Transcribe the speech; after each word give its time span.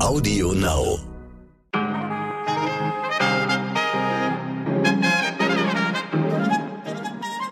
Audio 0.00 0.52
Now. 0.52 1.00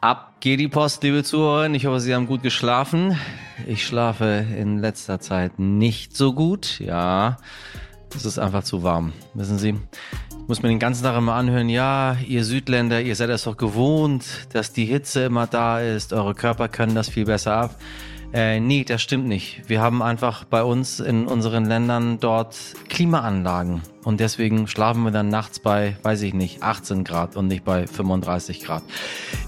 Ab 0.00 0.34
geht 0.38 0.60
die 0.60 0.68
Post, 0.68 1.02
liebe 1.02 1.24
Zuhörer. 1.24 1.68
Ich 1.70 1.86
hoffe, 1.86 1.98
Sie 1.98 2.14
haben 2.14 2.28
gut 2.28 2.44
geschlafen. 2.44 3.18
Ich 3.66 3.84
schlafe 3.84 4.46
in 4.56 4.78
letzter 4.78 5.18
Zeit 5.18 5.58
nicht 5.58 6.16
so 6.16 6.34
gut. 6.34 6.78
Ja, 6.78 7.38
es 8.14 8.24
ist 8.24 8.38
einfach 8.38 8.62
zu 8.62 8.84
warm. 8.84 9.12
Wissen 9.34 9.58
Sie, 9.58 9.70
ich 9.70 10.48
muss 10.48 10.62
mir 10.62 10.68
den 10.68 10.78
ganzen 10.78 11.02
Tag 11.02 11.18
immer 11.18 11.34
anhören, 11.34 11.68
ja, 11.68 12.16
ihr 12.26 12.44
Südländer, 12.44 13.00
ihr 13.00 13.16
seid 13.16 13.30
es 13.30 13.42
doch 13.42 13.56
gewohnt, 13.56 14.24
dass 14.52 14.72
die 14.72 14.84
Hitze 14.84 15.24
immer 15.24 15.48
da 15.48 15.80
ist. 15.80 16.12
Eure 16.12 16.34
Körper 16.34 16.68
können 16.68 16.94
das 16.94 17.08
viel 17.08 17.24
besser 17.24 17.56
ab. 17.56 17.74
Äh, 18.36 18.60
nee, 18.60 18.84
das 18.84 19.00
stimmt 19.00 19.26
nicht. 19.26 19.62
Wir 19.66 19.80
haben 19.80 20.02
einfach 20.02 20.44
bei 20.44 20.62
uns 20.62 21.00
in 21.00 21.26
unseren 21.26 21.64
Ländern 21.64 22.20
dort 22.20 22.54
Klimaanlagen. 22.90 23.80
Und 24.04 24.20
deswegen 24.20 24.66
schlafen 24.66 25.04
wir 25.04 25.10
dann 25.10 25.30
nachts 25.30 25.58
bei, 25.58 25.96
weiß 26.02 26.20
ich 26.20 26.34
nicht, 26.34 26.62
18 26.62 27.02
Grad 27.02 27.34
und 27.34 27.46
nicht 27.46 27.64
bei 27.64 27.86
35 27.86 28.62
Grad. 28.62 28.82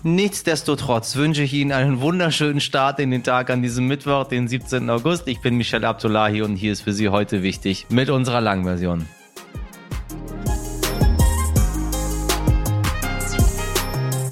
Nichtsdestotrotz 0.05 1.17
wünsche 1.17 1.43
ich 1.43 1.53
Ihnen 1.53 1.73
einen 1.73 2.01
wunderschönen 2.01 2.63
Start 2.63 2.99
in 2.99 3.11
den 3.11 3.23
Tag 3.23 3.51
an 3.51 3.61
diesem 3.61 3.87
Mittwoch, 3.87 4.25
den 4.25 4.49
17. 4.49 4.89
August. 4.89 5.29
Ich 5.29 5.43
bin 5.43 5.59
Michel 5.59 5.85
Abdullahi 5.85 6.41
und 6.41 6.57
hier 6.57 6.73
ist 6.73 6.81
für 6.81 6.95
Sie 6.95 7.11
heute 7.11 7.43
wichtig 7.43 7.85
mit 7.91 8.09
unserer 8.09 8.41
Langversion. 8.41 9.05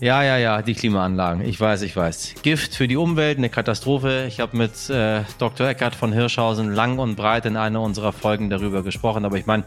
Ja, 0.01 0.23
ja, 0.23 0.37
ja, 0.37 0.61
die 0.61 0.75
Klimaanlagen. 0.75 1.43
Ich 1.43 1.59
weiß, 1.59 1.81
ich 1.83 1.97
weiß. 1.97 2.35
Gift 2.43 2.75
für 2.75 2.87
die 2.87 2.97
Umwelt, 2.97 3.39
eine 3.39 3.49
Katastrophe. 3.49 4.27
Ich 4.29 4.41
habe 4.41 4.57
mit 4.57 4.91
äh, 4.91 5.23
Dr. 5.39 5.69
Eckert 5.69 5.95
von 5.95 6.13
Hirschhausen 6.13 6.73
lang 6.73 6.99
und 6.99 7.17
breit 7.17 7.47
in 7.47 7.57
einer 7.57 7.81
unserer 7.81 8.13
Folgen 8.13 8.51
darüber 8.51 8.83
gesprochen. 8.83 9.25
Aber 9.25 9.39
ich 9.39 9.47
meine, 9.47 9.65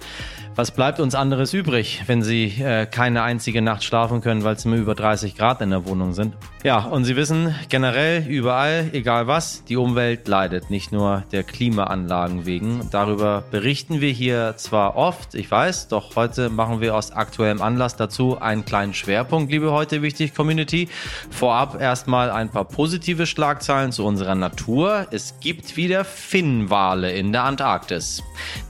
was 0.56 0.72
bleibt 0.72 1.00
uns 1.00 1.16
anderes 1.16 1.54
übrig, 1.54 2.04
wenn 2.06 2.22
Sie 2.22 2.46
äh, 2.62 2.86
keine 2.86 3.24
einzige 3.24 3.62
Nacht 3.62 3.84
schlafen 3.84 4.22
können, 4.22 4.44
weil 4.44 4.56
es 4.56 4.66
immer 4.66 4.76
über 4.76 4.94
30 4.94 5.36
Grad 5.36 5.62
in 5.62 5.72
der 5.72 5.88
Wohnung 5.88 6.14
sind? 6.14 6.36
Ja, 6.64 6.80
und 6.80 7.06
Sie 7.06 7.16
wissen, 7.16 7.56
generell, 7.70 8.28
überall, 8.28 8.90
egal 8.92 9.26
was, 9.28 9.64
die 9.64 9.78
Umwelt 9.78 10.28
leidet, 10.28 10.70
nicht 10.70 10.92
nur 10.92 11.24
der 11.32 11.44
Klimaanlagen 11.44 12.46
wegen. 12.46 12.88
Darüber 12.92 13.44
berichten 13.50 14.02
wir 14.02 14.12
hier 14.12 14.54
zwar 14.58 14.96
oft, 14.96 15.34
ich 15.34 15.50
weiß, 15.50 15.88
doch 15.88 16.16
heute 16.16 16.50
machen 16.50 16.82
wir 16.82 16.96
aus 16.96 17.12
aktuellem 17.12 17.62
Anlass 17.62 17.96
dazu 17.96 18.40
einen 18.40 18.66
kleinen 18.66 18.94
Schwerpunkt, 18.94 19.52
liebe 19.52 19.72
heute 19.72 20.02
wichtig 20.02 20.19
Community. 20.28 20.90
Vorab 21.30 21.80
erstmal 21.80 22.30
ein 22.30 22.50
paar 22.50 22.66
positive 22.66 23.26
Schlagzeilen 23.26 23.92
zu 23.92 24.06
unserer 24.06 24.36
Natur. 24.36 25.08
Es 25.12 25.36
gibt 25.40 25.78
wieder 25.78 26.04
Finnwale 26.04 27.12
in 27.14 27.32
der 27.32 27.44
Antarktis. 27.46 28.22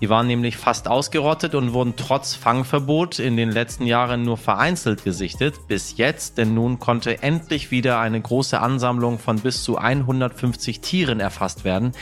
Die 0.02 0.10
waren 0.10 0.28
nämlich 0.28 0.58
fast 0.58 0.88
ausgerottet 0.88 1.56
und 1.56 1.74
wurden 1.74 1.96
trotz 1.96 2.36
Fangverbot 2.36 3.20
in 3.20 3.38
den 3.38 3.52
letzten 3.52 3.86
Jahren 3.86 4.22
nur 4.22 4.38
vereinzelt 4.38 5.04
gesichtet. 5.04 5.68
Bis 5.68 5.98
jetzt, 5.98 6.38
denn 6.38 6.54
nun 6.54 6.80
konnte 6.80 7.24
endlich 7.24 7.72
wieder 7.72 8.00
eine 8.00 8.22
große 8.22 8.60
Ansammlung 8.60 9.20
von 9.20 9.40
bis 9.40 9.64
zu 9.64 9.78
150 9.78 10.82
Tieren 10.82 11.20
erfasst 11.20 11.64
werden. 11.64 11.94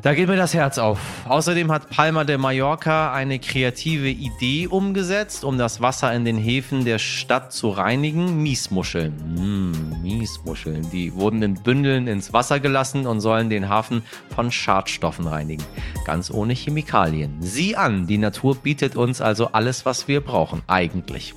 Da 0.00 0.14
geht 0.14 0.28
mir 0.28 0.36
das 0.36 0.54
Herz 0.54 0.78
auf. 0.78 1.00
Außerdem 1.26 1.72
hat 1.72 1.90
Palma 1.90 2.22
de 2.22 2.36
Mallorca 2.36 3.12
eine 3.12 3.40
kreative 3.40 4.08
Idee 4.08 4.68
umgesetzt, 4.68 5.44
um 5.44 5.58
das 5.58 5.80
Wasser 5.80 6.12
in 6.14 6.24
den 6.24 6.38
Häfen 6.38 6.84
der 6.84 7.00
Stadt 7.00 7.52
zu 7.52 7.70
reinigen. 7.70 8.40
Miesmuscheln. 8.40 9.12
Mmh, 9.34 9.96
Miesmuscheln. 10.02 10.88
Die 10.90 11.12
wurden 11.14 11.42
in 11.42 11.54
Bündeln 11.54 12.06
ins 12.06 12.32
Wasser 12.32 12.60
gelassen 12.60 13.08
und 13.08 13.20
sollen 13.20 13.50
den 13.50 13.68
Hafen 13.68 14.04
von 14.32 14.52
Schadstoffen 14.52 15.26
reinigen. 15.26 15.64
Ganz 16.04 16.30
ohne 16.30 16.52
Chemikalien. 16.52 17.36
Sieh 17.40 17.74
an, 17.74 18.06
die 18.06 18.18
Natur 18.18 18.54
bietet 18.54 18.94
uns 18.94 19.20
also 19.20 19.48
alles, 19.48 19.84
was 19.84 20.06
wir 20.06 20.20
brauchen. 20.20 20.62
Eigentlich. 20.68 21.34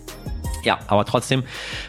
Ja, 0.63 0.79
aber 0.87 1.05
trotzdem 1.05 1.43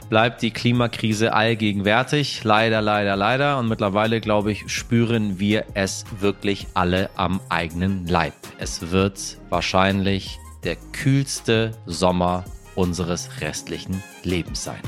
bleibt 0.09 0.43
die 0.43 0.51
Klimakrise 0.51 1.33
allgegenwärtig. 1.33 2.45
Leider, 2.45 2.81
leider, 2.81 3.17
leider. 3.17 3.59
Und 3.59 3.69
mittlerweile, 3.69 4.21
glaube 4.21 4.53
ich, 4.53 4.65
spüren 4.69 5.39
wir 5.39 5.65
es 5.75 6.05
wirklich 6.21 6.67
alle 6.75 7.11
am 7.17 7.41
eigenen 7.49 8.07
Leib. 8.07 8.35
Es 8.59 8.91
wird 8.91 9.39
wahrscheinlich 9.51 10.39
der 10.65 10.77
kühlste 10.93 11.73
Sommer 11.87 12.45
unseres 12.75 13.29
restlichen 13.41 14.03
Lebens 14.23 14.65
sein. 14.65 14.81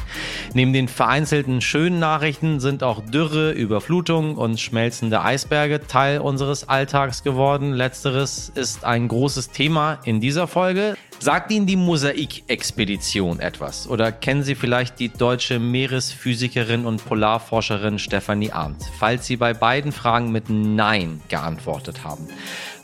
Neben 0.55 0.73
den 0.73 0.89
vereinzelten 0.89 1.61
schönen 1.61 1.99
Nachrichten 1.99 2.61
sind 2.61 2.83
auch 2.83 3.01
Dürre, 3.01 3.53
Überflutung 3.53 4.37
und 4.37 4.61
schmelzende 4.61 5.23
Eisberge 5.23 5.87
Teil 5.87 6.21
unseres 6.21 6.69
Alltags 6.69 7.23
geworden. 7.23 7.73
Letzteres 7.73 8.51
ist 8.55 8.85
ein 8.85 9.09
großes 9.09 9.51
Thema 9.51 9.99
in 10.05 10.21
dieser 10.21 10.47
Folge. 10.47 10.97
Sagt 11.21 11.51
Ihnen 11.51 11.67
die 11.67 11.77
Mosaik-Expedition 11.77 13.41
etwas? 13.41 13.89
Oder 13.89 14.13
kennen 14.13 14.43
Sie 14.43 14.55
vielleicht 14.55 14.99
die 14.99 15.09
deutsche 15.09 15.59
Meeresphysikerin 15.59 16.85
und 16.85 17.05
Polarforscherin 17.05 17.99
Stefanie 17.99 18.53
Arndt? 18.53 18.83
Falls 18.99 19.27
Sie 19.27 19.37
bei 19.37 19.55
beiden 19.55 19.93
Fragen 19.93 20.33
mit 20.33 20.51
Nein 20.51 21.23
geantwortet 21.29 22.05
haben, 22.05 22.29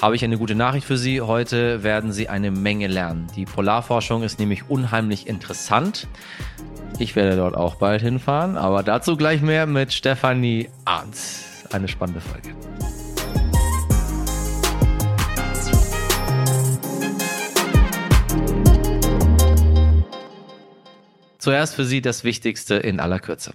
habe 0.01 0.17
ich 0.17 0.25
eine 0.25 0.39
gute 0.39 0.55
Nachricht 0.55 0.87
für 0.87 0.97
Sie. 0.97 1.21
Heute 1.21 1.83
werden 1.83 2.13
Sie 2.13 2.29
eine 2.29 2.51
Menge 2.51 2.87
lernen. 2.87 3.27
Die 3.37 3.45
Polarforschung 3.45 4.23
ist 4.23 4.39
nämlich 4.39 4.71
unheimlich 4.71 5.27
interessant. 5.27 6.09
Ich 6.99 7.17
werde 7.17 7.37
dort 7.37 7.57
auch 7.57 7.75
bald 7.75 8.01
hinfahren, 8.01 8.57
aber 8.57 8.83
dazu 8.83 9.17
gleich 9.17 9.43
mehr 9.43 9.67
mit 9.67 9.93
Stefanie 9.93 10.71
Arndt. 10.85 11.17
Eine 11.71 11.89
spannende 11.89 12.21
Folge. 12.21 12.55
Zuerst 21.41 21.75
für 21.75 21.87
Sie 21.87 22.03
das 22.03 22.23
Wichtigste 22.23 22.75
in 22.75 23.01
aller 23.01 23.19
Kürze. 23.19 23.53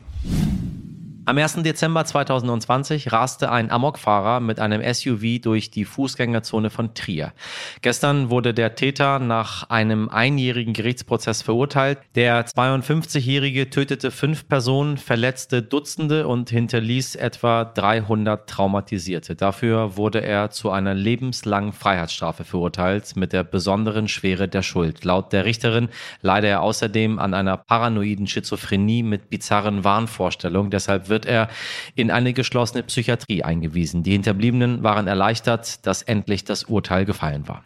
Am 1.28 1.40
1. 1.40 1.64
Dezember 1.64 2.06
2020 2.06 3.12
raste 3.12 3.52
ein 3.52 3.72
Amokfahrer 3.72 4.40
mit 4.40 4.60
einem 4.60 4.84
SUV 4.94 5.42
durch 5.42 5.72
die 5.72 5.84
Fußgängerzone 5.84 6.70
von 6.70 6.94
Trier. 6.94 7.34
Gestern 7.82 8.30
wurde 8.30 8.54
der 8.54 8.76
Täter 8.76 9.18
nach 9.18 9.68
einem 9.72 10.10
einjährigen 10.10 10.74
Gerichtsprozess 10.74 11.42
verurteilt. 11.42 11.98
Der 12.14 12.46
52-Jährige 12.46 13.72
tötete 13.72 14.12
fünf 14.12 14.48
Personen, 14.48 14.98
verletzte 14.98 15.64
Dutzende 15.64 16.28
und 16.28 16.52
hinterließ 16.52 17.16
etwa 17.16 17.66
300 17.66 18.48
Traumatisierte. 18.48 19.36
Dafür 19.36 19.98
wurde 19.98 20.22
er 20.22 20.52
zu 20.52 20.70
einer 20.70 20.94
lebenslangen 20.94 21.74
Freiheitsstrafe 21.74 22.44
verurteilt 22.44 23.16
mit 23.16 23.34
der 23.34 23.44
besonderen 23.44 24.08
Schwere 24.08 24.48
der 24.48 24.62
Schuld. 24.62 25.04
Laut 25.04 25.34
der 25.34 25.46
Richterin 25.46 25.90
leide 26.22 26.46
er 26.46 26.62
außerdem 26.62 27.18
an 27.18 27.34
einer 27.34 27.58
paranoiden 27.58 28.28
Schizophrenie 28.28 29.02
mit 29.02 29.32
bizarren 29.32 29.84
Wahnvorstellungen. 29.84 30.70
Deshalb 30.70 31.10
wird 31.10 31.15
wird 31.16 31.26
er 31.26 31.48
in 31.96 32.12
eine 32.12 32.34
geschlossene 32.34 32.84
Psychiatrie 32.84 33.42
eingewiesen. 33.42 34.04
Die 34.04 34.12
Hinterbliebenen 34.12 34.84
waren 34.84 35.08
erleichtert, 35.08 35.88
dass 35.88 36.02
endlich 36.02 36.44
das 36.44 36.66
Urteil 36.66 37.06
gefallen 37.06 37.48
war. 37.48 37.64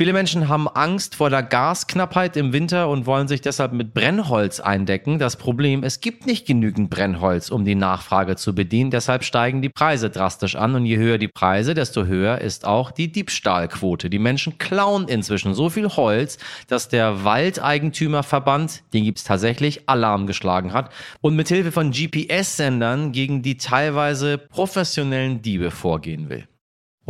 Viele 0.00 0.14
Menschen 0.14 0.48
haben 0.48 0.66
Angst 0.66 1.16
vor 1.16 1.28
der 1.28 1.42
Gasknappheit 1.42 2.34
im 2.38 2.54
Winter 2.54 2.88
und 2.88 3.04
wollen 3.04 3.28
sich 3.28 3.42
deshalb 3.42 3.74
mit 3.74 3.92
Brennholz 3.92 4.58
eindecken. 4.58 5.18
Das 5.18 5.36
Problem, 5.36 5.84
es 5.84 6.00
gibt 6.00 6.24
nicht 6.24 6.46
genügend 6.46 6.88
Brennholz, 6.88 7.50
um 7.50 7.66
die 7.66 7.74
Nachfrage 7.74 8.36
zu 8.36 8.54
bedienen. 8.54 8.90
Deshalb 8.90 9.24
steigen 9.24 9.60
die 9.60 9.68
Preise 9.68 10.08
drastisch 10.08 10.56
an. 10.56 10.74
Und 10.74 10.86
je 10.86 10.96
höher 10.96 11.18
die 11.18 11.28
Preise, 11.28 11.74
desto 11.74 12.06
höher 12.06 12.40
ist 12.40 12.64
auch 12.64 12.92
die 12.92 13.12
Diebstahlquote. 13.12 14.08
Die 14.08 14.18
Menschen 14.18 14.56
klauen 14.56 15.06
inzwischen 15.06 15.52
so 15.52 15.68
viel 15.68 15.88
Holz, 15.88 16.38
dass 16.66 16.88
der 16.88 17.24
Waldeigentümerverband, 17.24 18.82
den 18.94 19.04
gibt 19.04 19.18
es 19.18 19.24
tatsächlich, 19.24 19.86
Alarm 19.86 20.26
geschlagen 20.26 20.72
hat 20.72 20.90
und 21.20 21.36
mit 21.36 21.48
Hilfe 21.48 21.72
von 21.72 21.90
GPS-Sendern 21.90 23.12
gegen 23.12 23.42
die 23.42 23.58
teilweise 23.58 24.38
professionellen 24.38 25.42
Diebe 25.42 25.70
vorgehen 25.70 26.30
will. 26.30 26.46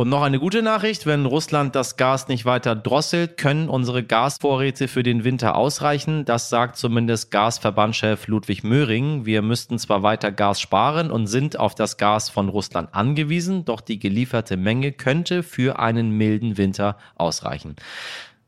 Und 0.01 0.09
noch 0.09 0.23
eine 0.23 0.39
gute 0.39 0.63
Nachricht, 0.63 1.05
wenn 1.05 1.27
Russland 1.27 1.75
das 1.75 1.95
Gas 1.95 2.27
nicht 2.27 2.43
weiter 2.43 2.75
drosselt, 2.75 3.37
können 3.37 3.69
unsere 3.69 4.03
Gasvorräte 4.03 4.87
für 4.87 5.03
den 5.03 5.23
Winter 5.23 5.55
ausreichen. 5.55 6.25
Das 6.25 6.49
sagt 6.49 6.77
zumindest 6.77 7.29
Gasverbandchef 7.29 8.25
Ludwig 8.25 8.63
Möhring. 8.63 9.27
Wir 9.27 9.43
müssten 9.43 9.77
zwar 9.77 10.01
weiter 10.01 10.31
Gas 10.31 10.59
sparen 10.59 11.11
und 11.11 11.27
sind 11.27 11.59
auf 11.59 11.75
das 11.75 11.97
Gas 11.97 12.29
von 12.29 12.49
Russland 12.49 12.89
angewiesen, 12.95 13.63
doch 13.63 13.79
die 13.79 13.99
gelieferte 13.99 14.57
Menge 14.57 14.91
könnte 14.91 15.43
für 15.43 15.77
einen 15.77 16.09
milden 16.17 16.57
Winter 16.57 16.97
ausreichen. 17.13 17.75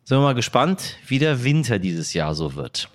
Sind 0.06 0.18
wir 0.18 0.24
mal 0.24 0.34
gespannt, 0.34 0.96
wie 1.06 1.20
der 1.20 1.44
Winter 1.44 1.78
dieses 1.78 2.16
Jahr 2.16 2.34
so 2.34 2.56
wird. 2.56 2.90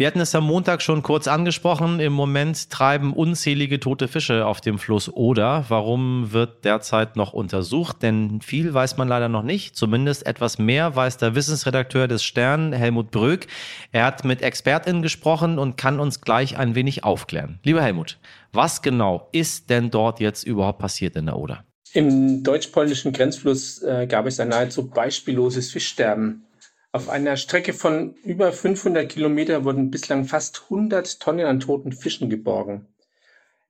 Wir 0.00 0.06
hatten 0.06 0.20
es 0.20 0.34
am 0.34 0.44
Montag 0.44 0.80
schon 0.80 1.02
kurz 1.02 1.28
angesprochen. 1.28 2.00
Im 2.00 2.14
Moment 2.14 2.70
treiben 2.70 3.12
unzählige 3.12 3.80
tote 3.80 4.08
Fische 4.08 4.46
auf 4.46 4.62
dem 4.62 4.78
Fluss 4.78 5.10
Oder. 5.10 5.66
Warum 5.68 6.32
wird 6.32 6.64
derzeit 6.64 7.16
noch 7.16 7.34
untersucht? 7.34 8.00
Denn 8.00 8.40
viel 8.40 8.72
weiß 8.72 8.96
man 8.96 9.08
leider 9.08 9.28
noch 9.28 9.42
nicht. 9.42 9.76
Zumindest 9.76 10.24
etwas 10.24 10.58
mehr 10.58 10.96
weiß 10.96 11.18
der 11.18 11.34
Wissensredakteur 11.34 12.08
des 12.08 12.24
Stern, 12.24 12.72
Helmut 12.72 13.10
Bröck. 13.10 13.46
Er 13.92 14.06
hat 14.06 14.24
mit 14.24 14.40
ExpertInnen 14.40 15.02
gesprochen 15.02 15.58
und 15.58 15.76
kann 15.76 16.00
uns 16.00 16.22
gleich 16.22 16.56
ein 16.56 16.74
wenig 16.74 17.04
aufklären. 17.04 17.58
Lieber 17.62 17.82
Helmut, 17.82 18.16
was 18.54 18.80
genau 18.80 19.28
ist 19.32 19.68
denn 19.68 19.90
dort 19.90 20.18
jetzt 20.18 20.44
überhaupt 20.44 20.78
passiert 20.78 21.14
in 21.14 21.26
der 21.26 21.36
Oder? 21.36 21.64
Im 21.92 22.42
deutsch-polnischen 22.42 23.12
Grenzfluss 23.12 23.82
äh, 23.82 24.06
gab 24.06 24.24
es 24.24 24.40
ein 24.40 24.48
nahezu 24.48 24.88
beispielloses 24.88 25.70
Fischsterben. 25.70 26.46
Auf 26.92 27.08
einer 27.08 27.36
Strecke 27.36 27.72
von 27.72 28.14
über 28.24 28.52
500 28.52 29.08
Kilometer 29.08 29.64
wurden 29.64 29.92
bislang 29.92 30.24
fast 30.24 30.62
100 30.64 31.20
Tonnen 31.20 31.46
an 31.46 31.60
toten 31.60 31.92
Fischen 31.92 32.28
geborgen. 32.28 32.86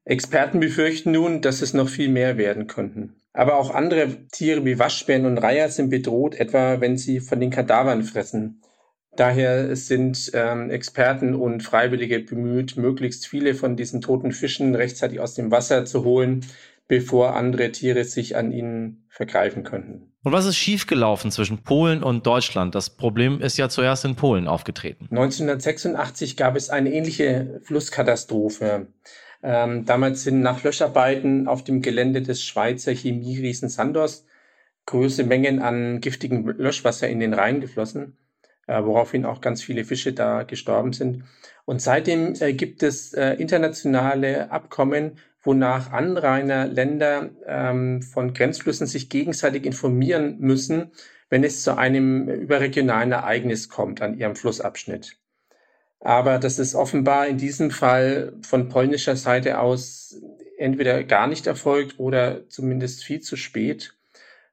Experten 0.06 0.58
befürchten 0.58 1.12
nun, 1.12 1.43
dass 1.43 1.61
es 1.61 1.75
noch 1.75 1.90
viel 1.90 2.08
mehr 2.08 2.38
werden 2.38 2.67
könnten. 2.67 3.20
Aber 3.34 3.56
auch 3.56 3.75
andere 3.75 4.26
Tiere 4.32 4.64
wie 4.64 4.78
Waschbären 4.78 5.26
und 5.26 5.37
Reiher 5.37 5.69
sind 5.69 5.90
bedroht, 5.90 6.34
etwa 6.34 6.81
wenn 6.81 6.96
sie 6.96 7.20
von 7.20 7.40
den 7.40 7.50
Kadavern 7.50 8.05
fressen. 8.05 8.62
Daher 9.17 9.76
sind 9.76 10.31
ähm, 10.32 10.70
Experten 10.70 11.34
und 11.34 11.62
Freiwillige 11.62 12.20
bemüht, 12.20 12.78
möglichst 12.78 13.26
viele 13.26 13.55
von 13.55 13.76
diesen 13.76 14.00
toten 14.00 14.32
Fischen 14.32 14.75
rechtzeitig 14.75 15.20
aus 15.20 15.34
dem 15.34 15.50
Wasser 15.50 15.84
zu 15.84 16.05
holen, 16.05 16.46
bevor 16.90 17.37
andere 17.37 17.70
Tiere 17.70 18.02
sich 18.02 18.34
an 18.34 18.50
ihnen 18.50 19.04
vergreifen 19.08 19.62
könnten. 19.62 20.12
Und 20.25 20.32
was 20.32 20.44
ist 20.44 20.56
schiefgelaufen 20.56 21.31
zwischen 21.31 21.62
Polen 21.62 22.02
und 22.02 22.26
Deutschland? 22.26 22.75
Das 22.75 22.90
Problem 22.90 23.40
ist 23.40 23.56
ja 23.56 23.69
zuerst 23.69 24.04
in 24.04 24.16
Polen 24.16 24.48
aufgetreten. 24.48 25.06
1986 25.08 26.37
gab 26.37 26.56
es 26.56 26.69
eine 26.69 26.92
ähnliche 26.92 27.60
Flusskatastrophe. 27.62 28.88
Ähm, 29.40 29.84
damals 29.84 30.25
sind 30.25 30.40
nach 30.40 30.64
Löscharbeiten 30.64 31.46
auf 31.46 31.62
dem 31.62 31.81
Gelände 31.81 32.22
des 32.22 32.42
Schweizer 32.42 32.93
Chemieriesen 32.93 33.69
Sandos 33.69 34.26
große 34.86 35.22
Mengen 35.22 35.60
an 35.60 36.00
giftigem 36.00 36.44
Löschwasser 36.48 37.08
in 37.08 37.20
den 37.20 37.34
Rhein 37.34 37.60
geflossen, 37.60 38.19
äh, 38.66 38.82
woraufhin 38.82 39.25
auch 39.25 39.40
ganz 39.40 39.62
viele 39.62 39.84
Fische 39.84 40.12
da 40.12 40.43
gestorben 40.43 40.93
sind. 40.93 41.22
Und 41.66 41.81
seitdem 41.81 42.34
äh, 42.40 42.52
gibt 42.52 42.82
es 42.82 43.12
äh, 43.12 43.34
internationale 43.34 44.50
Abkommen, 44.50 45.19
wonach 45.42 45.92
Anrainerländer 45.92 47.31
ähm, 47.46 48.02
von 48.02 48.34
Grenzflüssen 48.34 48.87
sich 48.87 49.08
gegenseitig 49.08 49.64
informieren 49.64 50.38
müssen, 50.38 50.92
wenn 51.31 51.44
es 51.44 51.62
zu 51.62 51.76
einem 51.76 52.28
überregionalen 52.28 53.12
Ereignis 53.12 53.69
kommt 53.69 54.02
an 54.02 54.19
ihrem 54.19 54.37
Flussabschnitt. 54.37 55.16
Aber 56.00 56.38
das 56.38 56.58
ist 56.58 56.75
offenbar 56.75 57.26
in 57.26 57.38
diesem 57.38 57.70
Fall 57.70 58.32
von 58.42 58.69
polnischer 58.69 59.16
Seite 59.16 59.60
aus 59.60 60.16
entweder 60.58 61.04
gar 61.04 61.26
nicht 61.26 61.46
erfolgt 61.46 61.98
oder 61.98 62.48
zumindest 62.48 63.04
viel 63.04 63.20
zu 63.20 63.36
spät. 63.36 63.94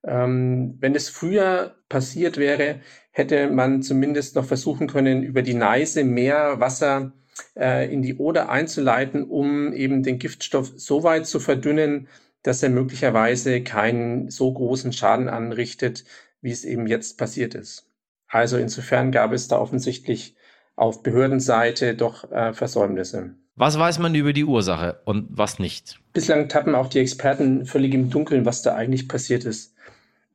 Ähm, 0.06 0.78
wenn 0.80 0.96
es 0.96 1.10
früher 1.10 1.76
passiert 1.90 2.38
wäre, 2.38 2.82
hätte 3.12 3.50
man 3.50 3.82
zumindest 3.82 4.36
noch 4.36 4.46
versuchen 4.46 4.88
können, 4.88 5.24
über 5.24 5.42
die 5.42 5.54
Neise 5.54 6.04
mehr 6.04 6.60
Wasser 6.60 7.12
äh, 7.12 7.27
in 7.56 8.02
die 8.02 8.16
Oder 8.16 8.50
einzuleiten, 8.50 9.24
um 9.24 9.74
eben 9.74 10.04
den 10.04 10.20
Giftstoff 10.20 10.74
so 10.76 11.04
weit 11.04 11.28
zu 11.28 11.40
verdünnen, 11.40 12.08
dass 12.44 12.64
er 12.64 12.70
möglicherweise 12.70 13.62
keinen 13.62 14.30
so 14.30 14.52
großen 14.52 14.94
Schaden 14.94 15.28
anrichtet, 15.30 16.06
wie 16.42 16.52
es 16.52 16.64
eben 16.64 16.88
jetzt 16.88 17.18
passiert 17.18 17.56
ist. 17.56 17.88
Also 18.28 18.58
insofern 18.58 19.12
gab 19.12 19.34
es 19.34 19.48
da 19.48 19.58
offensichtlich 19.58 20.36
auf 20.76 21.04
Behördenseite 21.04 21.96
doch 21.96 22.32
äh, 22.32 22.54
Versäumnisse. 22.54 23.36
Was 23.56 23.80
weiß 23.80 24.00
man 24.00 24.14
über 24.14 24.34
die 24.34 24.46
Ursache 24.46 25.02
und 25.06 25.28
was 25.32 25.58
nicht? 25.58 26.00
Bislang 26.14 26.48
tappen 26.48 26.76
auch 26.76 26.88
die 26.88 27.00
Experten 27.00 27.66
völlig 27.66 27.94
im 27.94 28.10
Dunkeln, 28.12 28.46
was 28.46 28.62
da 28.62 28.76
eigentlich 28.76 29.08
passiert 29.08 29.46
ist. 29.46 29.74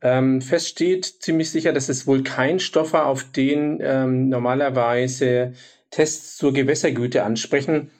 Ähm, 0.00 0.42
fest 0.42 0.68
steht 0.68 1.04
ziemlich 1.04 1.52
sicher, 1.52 1.72
dass 1.72 1.88
es 1.88 2.08
wohl 2.08 2.24
kein 2.24 2.58
Stoff 2.58 2.92
war, 2.92 3.06
auf 3.06 3.30
den 3.30 3.78
ähm, 3.80 4.28
normalerweise 4.28 5.52
Tests 5.92 6.36
zur 6.38 6.52
Gewässergüte 6.52 7.22
ansprechen. 7.22 7.92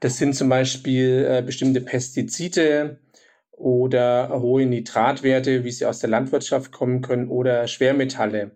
Das 0.00 0.18
sind 0.18 0.34
zum 0.34 0.50
Beispiel 0.50 1.26
äh, 1.28 1.42
bestimmte 1.42 1.80
Pestizide 1.80 2.98
oder 3.52 4.40
hohe 4.40 4.66
Nitratwerte, 4.66 5.64
wie 5.64 5.70
sie 5.70 5.86
aus 5.86 6.00
der 6.00 6.10
Landwirtschaft 6.10 6.72
kommen 6.72 7.00
können, 7.00 7.28
oder 7.28 7.66
Schwermetalle. 7.66 8.52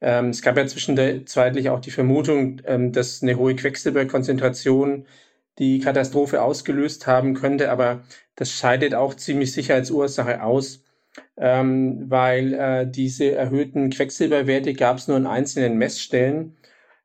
Ähm, 0.00 0.30
es 0.30 0.42
gab 0.42 0.56
ja 0.56 0.66
zwischenzeitlich 0.66 1.70
auch 1.70 1.80
die 1.80 1.90
Vermutung, 1.90 2.62
ähm, 2.66 2.92
dass 2.92 3.22
eine 3.22 3.36
hohe 3.36 3.56
Quecksilberkonzentration 3.56 5.06
die 5.58 5.80
Katastrophe 5.80 6.42
ausgelöst 6.42 7.06
haben 7.06 7.34
könnte, 7.34 7.70
aber 7.70 8.04
das 8.34 8.52
scheidet 8.52 8.94
auch 8.94 9.14
ziemlich 9.14 9.52
sicher 9.52 9.74
als 9.74 9.90
Ursache 9.90 10.42
aus, 10.42 10.84
ähm, 11.38 12.10
weil 12.10 12.54
äh, 12.54 12.86
diese 12.90 13.32
erhöhten 13.32 13.88
Quecksilberwerte 13.90 14.74
gab 14.74 14.98
es 14.98 15.08
nur 15.08 15.16
in 15.16 15.26
einzelnen 15.26 15.78
Messstellen 15.78 16.55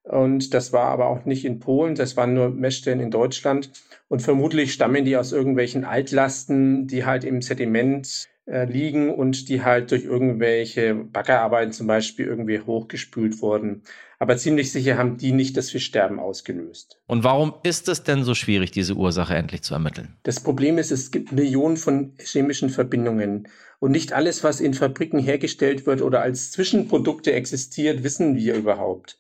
und 0.04 0.54
das 0.54 0.74
war 0.74 0.86
aber 0.86 1.08
auch 1.08 1.26
nicht 1.26 1.46
in 1.46 1.60
Polen, 1.60 1.96
das 1.96 2.18
waren 2.18 2.34
nur 2.34 2.50
Messstellen 2.50 3.00
in 3.00 3.12
Deutschland. 3.12 3.72
Und 4.08 4.22
vermutlich 4.22 4.74
stammen 4.74 5.06
die 5.06 5.16
aus 5.16 5.32
irgendwelchen 5.32 5.86
Altlasten, 5.86 6.88
die 6.88 7.06
halt 7.06 7.24
im 7.24 7.42
Sediment 7.42 8.28
äh, 8.48 8.66
liegen 8.66 9.14
und 9.14 9.48
die 9.48 9.64
halt 9.64 9.92
durch 9.92 10.04
irgendwelche 10.04 10.96
Baggerarbeiten 10.96 11.72
zum 11.72 11.88
Beispiel 11.88 12.26
irgendwie 12.26 12.60
hochgespült 12.60 13.42
wurden. 13.42 13.84
Aber 14.18 14.38
ziemlich 14.38 14.72
sicher 14.72 14.98
haben 14.98 15.18
die 15.18 15.32
nicht 15.32 15.56
das 15.58 15.70
Fischsterben 15.70 16.20
ausgelöst. 16.20 17.00
Und 17.08 17.24
warum 17.24 17.54
ist 17.64 17.88
es 17.88 18.04
denn 18.04 18.24
so 18.24 18.36
schwierig, 18.36 18.72
diese 18.72 18.96
Ursache 18.96 19.36
endlich 19.36 19.62
zu 19.62 19.74
ermitteln? 19.74 20.16
Das 20.24 20.40
Problem 20.40 20.78
ist, 20.78 20.92
es 20.92 21.12
gibt 21.12 21.32
Millionen 21.32 21.78
von 21.78 22.14
chemischen 22.20 22.70
Verbindungen. 22.70 23.48
Und 23.80 23.92
nicht 23.92 24.14
alles, 24.14 24.44
was 24.44 24.62
in 24.62 24.74
Fabriken 24.74 25.20
hergestellt 25.20 25.86
wird 25.86 26.02
oder 26.02 26.22
als 26.22 26.52
Zwischenprodukte 26.52 27.34
existiert, 27.34 28.04
wissen 28.04 28.36
wir 28.36 28.56
überhaupt. 28.56 29.18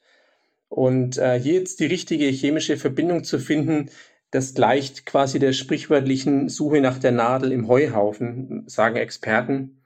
Und 0.71 1.17
äh, 1.17 1.37
hier 1.37 1.55
jetzt 1.55 1.81
die 1.81 1.85
richtige 1.85 2.27
chemische 2.27 2.77
Verbindung 2.77 3.25
zu 3.25 3.39
finden, 3.39 3.89
das 4.31 4.53
gleicht 4.53 5.05
quasi 5.05 5.37
der 5.37 5.51
sprichwörtlichen 5.51 6.47
Suche 6.47 6.79
nach 6.79 6.97
der 6.97 7.11
Nadel 7.11 7.51
im 7.51 7.67
Heuhaufen, 7.67 8.63
sagen 8.67 8.95
Experten. 8.95 9.81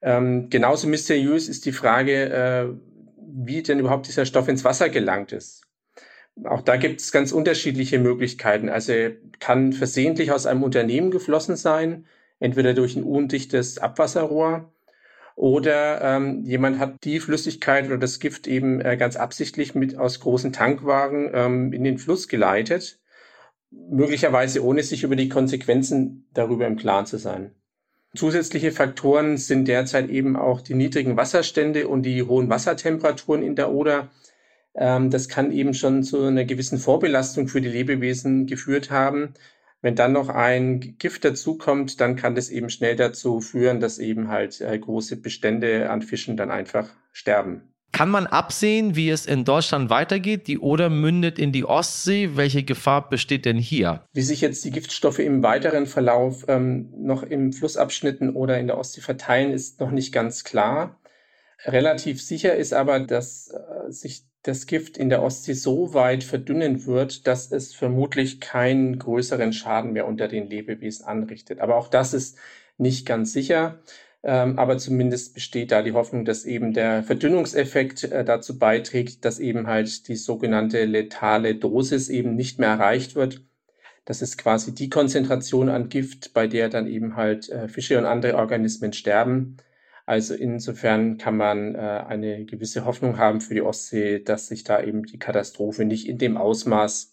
Ähm, 0.00 0.48
genauso 0.48 0.88
mysteriös 0.88 1.50
ist 1.50 1.66
die 1.66 1.72
Frage, 1.72 2.30
äh, 2.30 2.66
wie 3.18 3.62
denn 3.62 3.78
überhaupt 3.78 4.08
dieser 4.08 4.24
Stoff 4.24 4.48
ins 4.48 4.64
Wasser 4.64 4.88
gelangt 4.88 5.32
ist. 5.32 5.66
Auch 6.44 6.62
da 6.62 6.78
gibt 6.78 7.02
es 7.02 7.12
ganz 7.12 7.30
unterschiedliche 7.30 7.98
Möglichkeiten. 7.98 8.70
Also 8.70 8.94
kann 9.38 9.74
versehentlich 9.74 10.32
aus 10.32 10.46
einem 10.46 10.62
Unternehmen 10.62 11.10
geflossen 11.10 11.56
sein, 11.56 12.06
entweder 12.40 12.72
durch 12.72 12.96
ein 12.96 13.04
undichtes 13.04 13.76
Abwasserrohr 13.76 14.72
oder 15.36 16.00
ähm, 16.00 16.44
jemand 16.44 16.78
hat 16.78 17.04
die 17.04 17.20
Flüssigkeit 17.20 17.86
oder 17.86 17.98
das 17.98 18.18
Gift 18.20 18.46
eben 18.46 18.80
äh, 18.80 18.96
ganz 18.96 19.16
absichtlich 19.16 19.74
mit 19.74 19.96
aus 19.98 20.18
großen 20.20 20.52
Tankwagen 20.52 21.30
ähm, 21.34 21.72
in 21.74 21.84
den 21.84 21.98
Fluss 21.98 22.26
geleitet, 22.26 22.98
möglicherweise 23.70 24.64
ohne 24.64 24.82
sich 24.82 25.02
über 25.02 25.14
die 25.14 25.28
Konsequenzen 25.28 26.26
darüber 26.32 26.66
im 26.66 26.76
Klaren 26.76 27.04
zu 27.04 27.18
sein. 27.18 27.54
Zusätzliche 28.14 28.72
Faktoren 28.72 29.36
sind 29.36 29.68
derzeit 29.68 30.08
eben 30.08 30.36
auch 30.36 30.62
die 30.62 30.74
niedrigen 30.74 31.18
Wasserstände 31.18 31.86
und 31.86 32.02
die 32.02 32.22
hohen 32.22 32.48
Wassertemperaturen 32.48 33.42
in 33.42 33.56
der 33.56 33.70
Oder. 33.70 34.08
Ähm, 34.74 35.10
das 35.10 35.28
kann 35.28 35.52
eben 35.52 35.74
schon 35.74 36.02
zu 36.02 36.22
einer 36.22 36.46
gewissen 36.46 36.78
Vorbelastung 36.78 37.48
für 37.48 37.60
die 37.60 37.68
Lebewesen 37.68 38.46
geführt 38.46 38.90
haben. 38.90 39.34
Wenn 39.82 39.94
dann 39.94 40.12
noch 40.12 40.28
ein 40.28 40.96
Gift 40.98 41.24
dazukommt, 41.24 42.00
dann 42.00 42.16
kann 42.16 42.34
das 42.34 42.50
eben 42.50 42.70
schnell 42.70 42.96
dazu 42.96 43.40
führen, 43.40 43.80
dass 43.80 43.98
eben 43.98 44.28
halt 44.28 44.60
äh, 44.60 44.78
große 44.78 45.16
Bestände 45.16 45.90
an 45.90 46.02
Fischen 46.02 46.36
dann 46.36 46.50
einfach 46.50 46.88
sterben. 47.12 47.62
Kann 47.92 48.10
man 48.10 48.26
absehen, 48.26 48.94
wie 48.94 49.08
es 49.08 49.24
in 49.24 49.44
Deutschland 49.44 49.88
weitergeht? 49.88 50.48
Die 50.48 50.58
Oder 50.58 50.90
mündet 50.90 51.38
in 51.38 51.52
die 51.52 51.64
Ostsee. 51.64 52.32
Welche 52.34 52.62
Gefahr 52.62 53.08
besteht 53.08 53.46
denn 53.46 53.56
hier? 53.56 54.04
Wie 54.12 54.22
sich 54.22 54.42
jetzt 54.42 54.64
die 54.66 54.70
Giftstoffe 54.70 55.18
im 55.18 55.42
weiteren 55.42 55.86
Verlauf 55.86 56.44
ähm, 56.48 56.92
noch 56.98 57.22
im 57.22 57.54
Flussabschnitten 57.54 58.34
oder 58.34 58.58
in 58.58 58.66
der 58.66 58.76
Ostsee 58.76 59.00
verteilen, 59.00 59.52
ist 59.52 59.80
noch 59.80 59.92
nicht 59.92 60.12
ganz 60.12 60.44
klar. 60.44 61.00
Relativ 61.64 62.22
sicher 62.22 62.54
ist 62.54 62.74
aber, 62.74 63.00
dass 63.00 63.48
äh, 63.48 63.90
sich 63.90 64.24
das 64.46 64.66
Gift 64.66 64.96
in 64.96 65.08
der 65.08 65.22
Ostsee 65.22 65.54
so 65.54 65.92
weit 65.92 66.22
verdünnen 66.22 66.86
wird, 66.86 67.26
dass 67.26 67.50
es 67.50 67.74
vermutlich 67.74 68.40
keinen 68.40 68.98
größeren 68.98 69.52
Schaden 69.52 69.92
mehr 69.92 70.06
unter 70.06 70.28
den 70.28 70.48
Lebewesen 70.48 71.04
anrichtet. 71.06 71.58
Aber 71.60 71.76
auch 71.76 71.88
das 71.88 72.14
ist 72.14 72.38
nicht 72.78 73.06
ganz 73.06 73.32
sicher. 73.32 73.80
Ähm, 74.22 74.58
aber 74.58 74.78
zumindest 74.78 75.34
besteht 75.34 75.72
da 75.72 75.82
die 75.82 75.92
Hoffnung, 75.92 76.24
dass 76.24 76.44
eben 76.44 76.72
der 76.72 77.02
Verdünnungseffekt 77.02 78.04
äh, 78.04 78.24
dazu 78.24 78.58
beiträgt, 78.58 79.24
dass 79.24 79.38
eben 79.38 79.66
halt 79.66 80.08
die 80.08 80.16
sogenannte 80.16 80.84
letale 80.84 81.54
Dosis 81.54 82.08
eben 82.08 82.34
nicht 82.34 82.58
mehr 82.58 82.70
erreicht 82.70 83.14
wird. 83.14 83.42
Das 84.04 84.22
ist 84.22 84.38
quasi 84.38 84.74
die 84.74 84.90
Konzentration 84.90 85.68
an 85.68 85.88
Gift, 85.88 86.32
bei 86.34 86.46
der 86.46 86.68
dann 86.68 86.86
eben 86.86 87.16
halt 87.16 87.48
äh, 87.50 87.68
Fische 87.68 87.98
und 87.98 88.06
andere 88.06 88.36
Organismen 88.36 88.92
sterben. 88.92 89.56
Also 90.06 90.34
insofern 90.34 91.18
kann 91.18 91.36
man 91.36 91.74
äh, 91.74 91.78
eine 91.78 92.44
gewisse 92.44 92.84
Hoffnung 92.84 93.18
haben 93.18 93.40
für 93.40 93.54
die 93.54 93.62
Ostsee, 93.62 94.20
dass 94.20 94.46
sich 94.46 94.62
da 94.62 94.80
eben 94.80 95.02
die 95.02 95.18
Katastrophe 95.18 95.84
nicht 95.84 96.08
in 96.08 96.16
dem 96.16 96.36
Ausmaß 96.36 97.12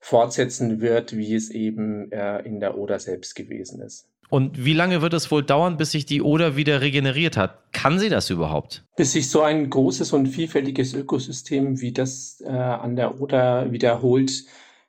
fortsetzen 0.00 0.80
wird, 0.80 1.14
wie 1.14 1.34
es 1.34 1.50
eben 1.50 2.10
äh, 2.10 2.38
in 2.40 2.58
der 2.58 2.78
Oder 2.78 2.98
selbst 2.98 3.36
gewesen 3.36 3.82
ist. 3.82 4.08
Und 4.30 4.64
wie 4.64 4.72
lange 4.72 5.02
wird 5.02 5.12
es 5.12 5.30
wohl 5.30 5.42
dauern, 5.42 5.76
bis 5.76 5.90
sich 5.90 6.06
die 6.06 6.22
Oder 6.22 6.56
wieder 6.56 6.80
regeneriert 6.80 7.36
hat? 7.36 7.72
Kann 7.72 7.98
sie 7.98 8.08
das 8.08 8.30
überhaupt? 8.30 8.84
Bis 8.96 9.12
sich 9.12 9.28
so 9.28 9.42
ein 9.42 9.68
großes 9.68 10.12
und 10.12 10.26
vielfältiges 10.26 10.94
Ökosystem 10.94 11.80
wie 11.80 11.92
das 11.92 12.40
äh, 12.40 12.48
an 12.48 12.96
der 12.96 13.20
Oder 13.20 13.70
wiederholt, 13.70 14.44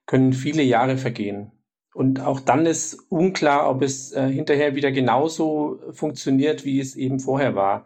können 0.06 0.32
viele 0.32 0.64
Jahre 0.64 0.98
vergehen. 0.98 1.52
Und 1.94 2.22
auch 2.22 2.40
dann 2.40 2.66
ist 2.66 3.06
unklar, 3.10 3.70
ob 3.70 3.82
es 3.82 4.14
äh, 4.14 4.28
hinterher 4.30 4.76
wieder 4.76 4.92
genauso 4.92 5.80
funktioniert, 5.92 6.64
wie 6.64 6.80
es 6.80 6.96
eben 6.96 7.20
vorher 7.20 7.56
war. 7.56 7.86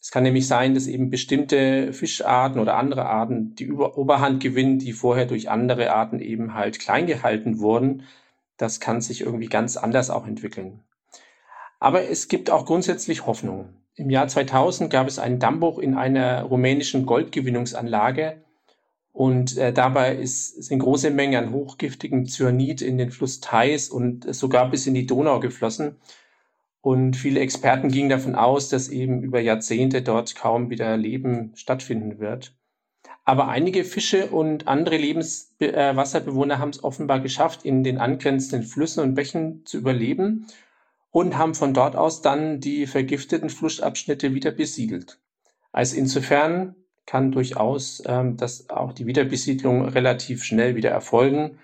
Es 0.00 0.10
kann 0.10 0.22
nämlich 0.22 0.48
sein, 0.48 0.74
dass 0.74 0.86
eben 0.86 1.10
bestimmte 1.10 1.92
Fischarten 1.92 2.58
oder 2.58 2.76
andere 2.76 3.04
Arten 3.04 3.54
die 3.54 3.64
Über 3.64 3.98
Oberhand 3.98 4.42
gewinnen, 4.42 4.78
die 4.78 4.94
vorher 4.94 5.26
durch 5.26 5.50
andere 5.50 5.92
Arten 5.92 6.20
eben 6.20 6.54
halt 6.54 6.80
klein 6.80 7.06
gehalten 7.06 7.60
wurden. 7.60 8.04
Das 8.56 8.80
kann 8.80 9.02
sich 9.02 9.20
irgendwie 9.20 9.48
ganz 9.48 9.76
anders 9.76 10.08
auch 10.08 10.26
entwickeln. 10.26 10.80
Aber 11.78 12.08
es 12.08 12.28
gibt 12.28 12.50
auch 12.50 12.64
grundsätzlich 12.64 13.26
Hoffnung. 13.26 13.68
Im 13.94 14.08
Jahr 14.08 14.28
2000 14.28 14.90
gab 14.90 15.06
es 15.06 15.18
einen 15.18 15.38
Dammbruch 15.38 15.78
in 15.78 15.94
einer 15.94 16.44
rumänischen 16.44 17.04
Goldgewinnungsanlage 17.04 18.42
und 19.20 19.58
äh, 19.58 19.70
dabei 19.70 20.16
ist, 20.16 20.64
sind 20.64 20.78
große 20.78 21.10
Mengen 21.10 21.44
an 21.44 21.52
hochgiftigem 21.52 22.24
Cyanid 22.24 22.80
in 22.80 22.96
den 22.96 23.10
Fluss 23.10 23.40
Theiß 23.40 23.90
und 23.90 24.34
sogar 24.34 24.70
bis 24.70 24.86
in 24.86 24.94
die 24.94 25.04
Donau 25.04 25.40
geflossen. 25.40 25.96
Und 26.80 27.16
viele 27.16 27.40
Experten 27.40 27.90
gingen 27.90 28.08
davon 28.08 28.34
aus, 28.34 28.70
dass 28.70 28.88
eben 28.88 29.22
über 29.22 29.38
Jahrzehnte 29.38 30.00
dort 30.00 30.36
kaum 30.36 30.70
wieder 30.70 30.96
Leben 30.96 31.52
stattfinden 31.54 32.18
wird. 32.18 32.56
Aber 33.26 33.48
einige 33.48 33.84
Fische 33.84 34.28
und 34.28 34.68
andere 34.68 34.96
Lebenswasserbewohner 34.96 36.54
äh, 36.54 36.56
haben 36.56 36.70
es 36.70 36.82
offenbar 36.82 37.20
geschafft, 37.20 37.66
in 37.66 37.84
den 37.84 37.98
angrenzenden 37.98 38.66
Flüssen 38.66 39.02
und 39.02 39.14
Bächen 39.14 39.66
zu 39.66 39.76
überleben 39.76 40.46
und 41.10 41.36
haben 41.36 41.54
von 41.54 41.74
dort 41.74 41.94
aus 41.94 42.22
dann 42.22 42.58
die 42.60 42.86
vergifteten 42.86 43.50
Flussabschnitte 43.50 44.32
wieder 44.32 44.50
besiedelt. 44.50 45.18
Also 45.72 45.94
insofern 45.98 46.74
kann 47.10 47.32
durchaus 47.32 48.00
ähm, 48.06 48.36
dass 48.36 48.70
auch 48.70 48.92
die 48.92 49.04
Wiederbesiedlung 49.04 49.88
relativ 49.88 50.44
schnell 50.44 50.76
wieder 50.76 50.90
erfolgen. 50.90 51.58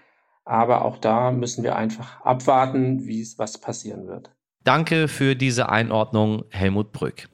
Aber 0.44 0.84
auch 0.84 0.98
da 0.98 1.30
müssen 1.30 1.62
wir 1.62 1.76
einfach 1.76 2.20
abwarten, 2.22 3.06
wie 3.06 3.20
es 3.20 3.38
was 3.38 3.58
passieren 3.58 4.08
wird. 4.08 4.30
Danke 4.64 5.06
für 5.06 5.36
diese 5.36 5.68
Einordnung, 5.68 6.44
Helmut 6.50 6.90
Brück. 6.90 7.28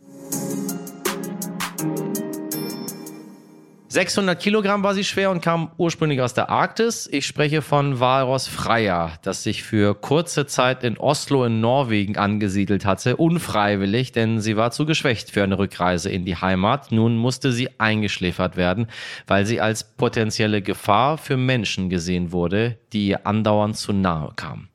600 3.93 4.41
Kilogramm 4.41 4.83
war 4.83 4.95
sie 4.95 5.05
schwer 5.05 5.31
und 5.31 5.43
kam 5.43 5.71
ursprünglich 5.77 6.23
aus 6.23 6.33
der 6.33 6.49
Arktis. 6.49 7.07
Ich 7.13 7.27
spreche 7.27 7.61
von 7.61 8.01
Walross 8.01 8.49
Freya, 8.49 9.13
das 9.21 9.43
sich 9.43 9.65
für 9.65 9.95
kurze 9.95 10.47
Zeit 10.47 10.83
in 10.83 10.97
Oslo 10.97 11.45
in 11.45 11.61
Norwegen 11.61 12.17
angesiedelt 12.17 12.87
hatte, 12.87 13.19
unfreiwillig, 13.19 14.13
denn 14.13 14.41
sie 14.41 14.57
war 14.57 14.71
zu 14.71 14.87
geschwächt 14.87 15.31
für 15.31 15.43
eine 15.43 15.59
Rückreise 15.59 16.09
in 16.09 16.25
die 16.25 16.37
Heimat. 16.37 16.91
Nun 16.91 17.19
musste 17.19 17.53
sie 17.53 17.69
eingeschläfert 17.79 18.57
werden, 18.57 18.87
weil 19.27 19.45
sie 19.45 19.61
als 19.61 19.85
potenzielle 19.85 20.63
Gefahr 20.63 21.19
für 21.19 21.37
Menschen 21.37 21.91
gesehen 21.91 22.33
wurde, 22.33 22.79
die 22.95 23.09
ihr 23.09 23.27
andauernd 23.27 23.77
zu 23.77 23.93
nahe 23.93 24.33
kamen. 24.35 24.71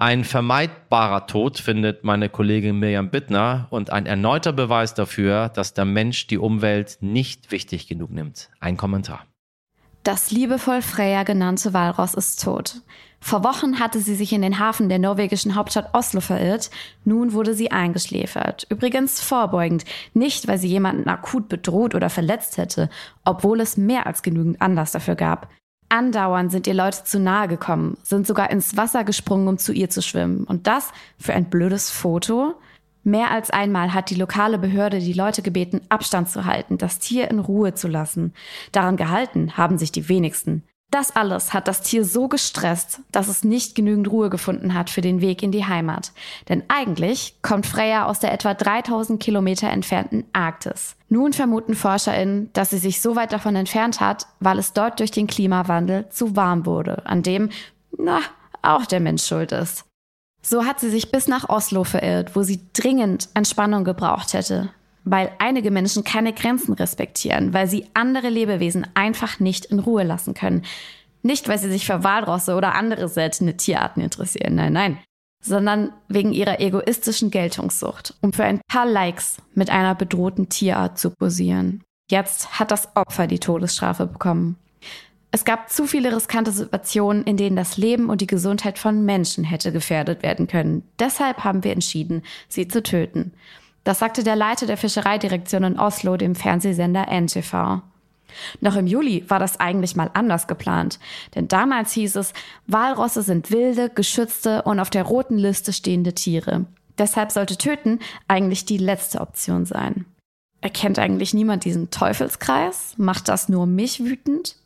Ein 0.00 0.22
vermeidbarer 0.22 1.26
Tod 1.26 1.58
findet 1.58 2.04
meine 2.04 2.28
Kollegin 2.28 2.78
Mirjam 2.78 3.10
Bittner 3.10 3.66
und 3.70 3.90
ein 3.90 4.06
erneuter 4.06 4.52
Beweis 4.52 4.94
dafür, 4.94 5.48
dass 5.48 5.74
der 5.74 5.86
Mensch 5.86 6.28
die 6.28 6.38
Umwelt 6.38 6.98
nicht 7.00 7.50
wichtig 7.50 7.88
genug 7.88 8.12
nimmt. 8.12 8.48
Ein 8.60 8.76
Kommentar. 8.76 9.26
Das 10.04 10.30
liebevoll 10.30 10.82
Freya 10.82 11.24
genannte 11.24 11.74
Walross 11.74 12.14
ist 12.14 12.44
tot. 12.44 12.82
Vor 13.18 13.42
Wochen 13.42 13.80
hatte 13.80 13.98
sie 13.98 14.14
sich 14.14 14.32
in 14.32 14.42
den 14.42 14.60
Hafen 14.60 14.88
der 14.88 15.00
norwegischen 15.00 15.56
Hauptstadt 15.56 15.92
Oslo 15.94 16.20
verirrt. 16.20 16.70
Nun 17.04 17.32
wurde 17.32 17.54
sie 17.54 17.72
eingeschläfert. 17.72 18.68
Übrigens 18.70 19.20
vorbeugend. 19.20 19.84
Nicht, 20.14 20.46
weil 20.46 20.58
sie 20.58 20.68
jemanden 20.68 21.08
akut 21.08 21.48
bedroht 21.48 21.96
oder 21.96 22.08
verletzt 22.08 22.56
hätte, 22.56 22.88
obwohl 23.24 23.60
es 23.60 23.76
mehr 23.76 24.06
als 24.06 24.22
genügend 24.22 24.62
Anlass 24.62 24.92
dafür 24.92 25.16
gab. 25.16 25.48
Andauernd 25.88 26.52
sind 26.52 26.66
ihr 26.66 26.74
Leute 26.74 27.04
zu 27.04 27.18
nahe 27.18 27.48
gekommen, 27.48 27.96
sind 28.02 28.26
sogar 28.26 28.50
ins 28.50 28.76
Wasser 28.76 29.04
gesprungen, 29.04 29.48
um 29.48 29.58
zu 29.58 29.72
ihr 29.72 29.88
zu 29.88 30.02
schwimmen. 30.02 30.44
Und 30.44 30.66
das 30.66 30.92
für 31.18 31.32
ein 31.32 31.48
blödes 31.48 31.90
Foto? 31.90 32.54
Mehr 33.04 33.30
als 33.30 33.50
einmal 33.50 33.94
hat 33.94 34.10
die 34.10 34.16
lokale 34.16 34.58
Behörde 34.58 34.98
die 34.98 35.14
Leute 35.14 35.40
gebeten, 35.40 35.80
Abstand 35.88 36.28
zu 36.28 36.44
halten, 36.44 36.76
das 36.76 36.98
Tier 36.98 37.30
in 37.30 37.38
Ruhe 37.38 37.72
zu 37.72 37.88
lassen. 37.88 38.34
Daran 38.72 38.96
gehalten 38.96 39.56
haben 39.56 39.78
sich 39.78 39.92
die 39.92 40.10
wenigsten. 40.10 40.62
Das 40.90 41.14
alles 41.14 41.52
hat 41.52 41.68
das 41.68 41.82
Tier 41.82 42.02
so 42.02 42.28
gestresst, 42.28 43.00
dass 43.12 43.28
es 43.28 43.44
nicht 43.44 43.74
genügend 43.74 44.10
Ruhe 44.10 44.30
gefunden 44.30 44.72
hat 44.72 44.88
für 44.88 45.02
den 45.02 45.20
Weg 45.20 45.42
in 45.42 45.52
die 45.52 45.66
Heimat. 45.66 46.12
Denn 46.48 46.62
eigentlich 46.68 47.36
kommt 47.42 47.66
Freya 47.66 48.06
aus 48.06 48.20
der 48.20 48.32
etwa 48.32 48.54
3000 48.54 49.22
Kilometer 49.22 49.68
entfernten 49.68 50.24
Arktis. 50.32 50.96
Nun 51.10 51.34
vermuten 51.34 51.74
ForscherInnen, 51.74 52.50
dass 52.54 52.70
sie 52.70 52.78
sich 52.78 53.02
so 53.02 53.16
weit 53.16 53.32
davon 53.32 53.54
entfernt 53.54 54.00
hat, 54.00 54.26
weil 54.40 54.58
es 54.58 54.72
dort 54.72 54.98
durch 55.00 55.10
den 55.10 55.26
Klimawandel 55.26 56.08
zu 56.08 56.36
warm 56.36 56.64
wurde, 56.64 57.04
an 57.04 57.22
dem, 57.22 57.50
na, 57.98 58.20
auch 58.62 58.86
der 58.86 59.00
Mensch 59.00 59.24
schuld 59.24 59.52
ist. 59.52 59.84
So 60.40 60.64
hat 60.64 60.80
sie 60.80 60.88
sich 60.88 61.10
bis 61.10 61.28
nach 61.28 61.50
Oslo 61.50 61.84
verirrt, 61.84 62.34
wo 62.34 62.42
sie 62.42 62.60
dringend 62.72 63.28
Entspannung 63.34 63.84
gebraucht 63.84 64.32
hätte 64.32 64.70
weil 65.10 65.32
einige 65.38 65.70
Menschen 65.70 66.04
keine 66.04 66.32
Grenzen 66.32 66.74
respektieren, 66.74 67.52
weil 67.52 67.68
sie 67.68 67.86
andere 67.94 68.28
Lebewesen 68.28 68.86
einfach 68.94 69.40
nicht 69.40 69.66
in 69.66 69.78
Ruhe 69.78 70.04
lassen 70.04 70.34
können. 70.34 70.64
Nicht, 71.22 71.48
weil 71.48 71.58
sie 71.58 71.70
sich 71.70 71.86
für 71.86 72.04
Walrosse 72.04 72.54
oder 72.54 72.74
andere 72.74 73.08
seltene 73.08 73.56
Tierarten 73.56 74.02
interessieren, 74.02 74.54
nein, 74.54 74.72
nein, 74.72 74.98
sondern 75.42 75.92
wegen 76.08 76.32
ihrer 76.32 76.60
egoistischen 76.60 77.30
Geltungssucht, 77.30 78.14
um 78.20 78.32
für 78.32 78.44
ein 78.44 78.60
paar 78.68 78.86
Likes 78.86 79.38
mit 79.54 79.70
einer 79.70 79.94
bedrohten 79.94 80.48
Tierart 80.48 80.98
zu 80.98 81.10
posieren. 81.10 81.82
Jetzt 82.10 82.58
hat 82.58 82.70
das 82.70 82.96
Opfer 82.96 83.26
die 83.26 83.38
Todesstrafe 83.38 84.06
bekommen. 84.06 84.56
Es 85.30 85.44
gab 85.44 85.70
zu 85.70 85.86
viele 85.86 86.14
riskante 86.14 86.52
Situationen, 86.52 87.24
in 87.24 87.36
denen 87.36 87.56
das 87.56 87.76
Leben 87.76 88.08
und 88.08 88.22
die 88.22 88.26
Gesundheit 88.26 88.78
von 88.78 89.04
Menschen 89.04 89.44
hätte 89.44 89.72
gefährdet 89.72 90.22
werden 90.22 90.46
können. 90.46 90.88
Deshalb 90.98 91.44
haben 91.44 91.64
wir 91.64 91.72
entschieden, 91.72 92.22
sie 92.48 92.66
zu 92.66 92.82
töten. 92.82 93.32
Das 93.88 94.00
sagte 94.00 94.22
der 94.22 94.36
Leiter 94.36 94.66
der 94.66 94.76
Fischereidirektion 94.76 95.64
in 95.64 95.78
Oslo 95.78 96.18
dem 96.18 96.34
Fernsehsender 96.34 97.06
NTV. 97.08 97.80
Noch 98.60 98.76
im 98.76 98.86
Juli 98.86 99.24
war 99.28 99.38
das 99.38 99.60
eigentlich 99.60 99.96
mal 99.96 100.10
anders 100.12 100.46
geplant, 100.46 100.98
denn 101.34 101.48
damals 101.48 101.92
hieß 101.92 102.16
es, 102.16 102.34
Walrosse 102.66 103.22
sind 103.22 103.50
wilde, 103.50 103.88
geschützte 103.88 104.60
und 104.64 104.78
auf 104.78 104.90
der 104.90 105.04
roten 105.04 105.38
Liste 105.38 105.72
stehende 105.72 106.12
Tiere. 106.12 106.66
Deshalb 106.98 107.32
sollte 107.32 107.56
Töten 107.56 108.00
eigentlich 108.26 108.66
die 108.66 108.76
letzte 108.76 109.22
Option 109.22 109.64
sein. 109.64 110.04
Erkennt 110.60 110.98
eigentlich 110.98 111.32
niemand 111.32 111.64
diesen 111.64 111.88
Teufelskreis? 111.88 112.92
Macht 112.98 113.30
das 113.30 113.48
nur 113.48 113.64
mich 113.64 114.04
wütend? 114.04 114.56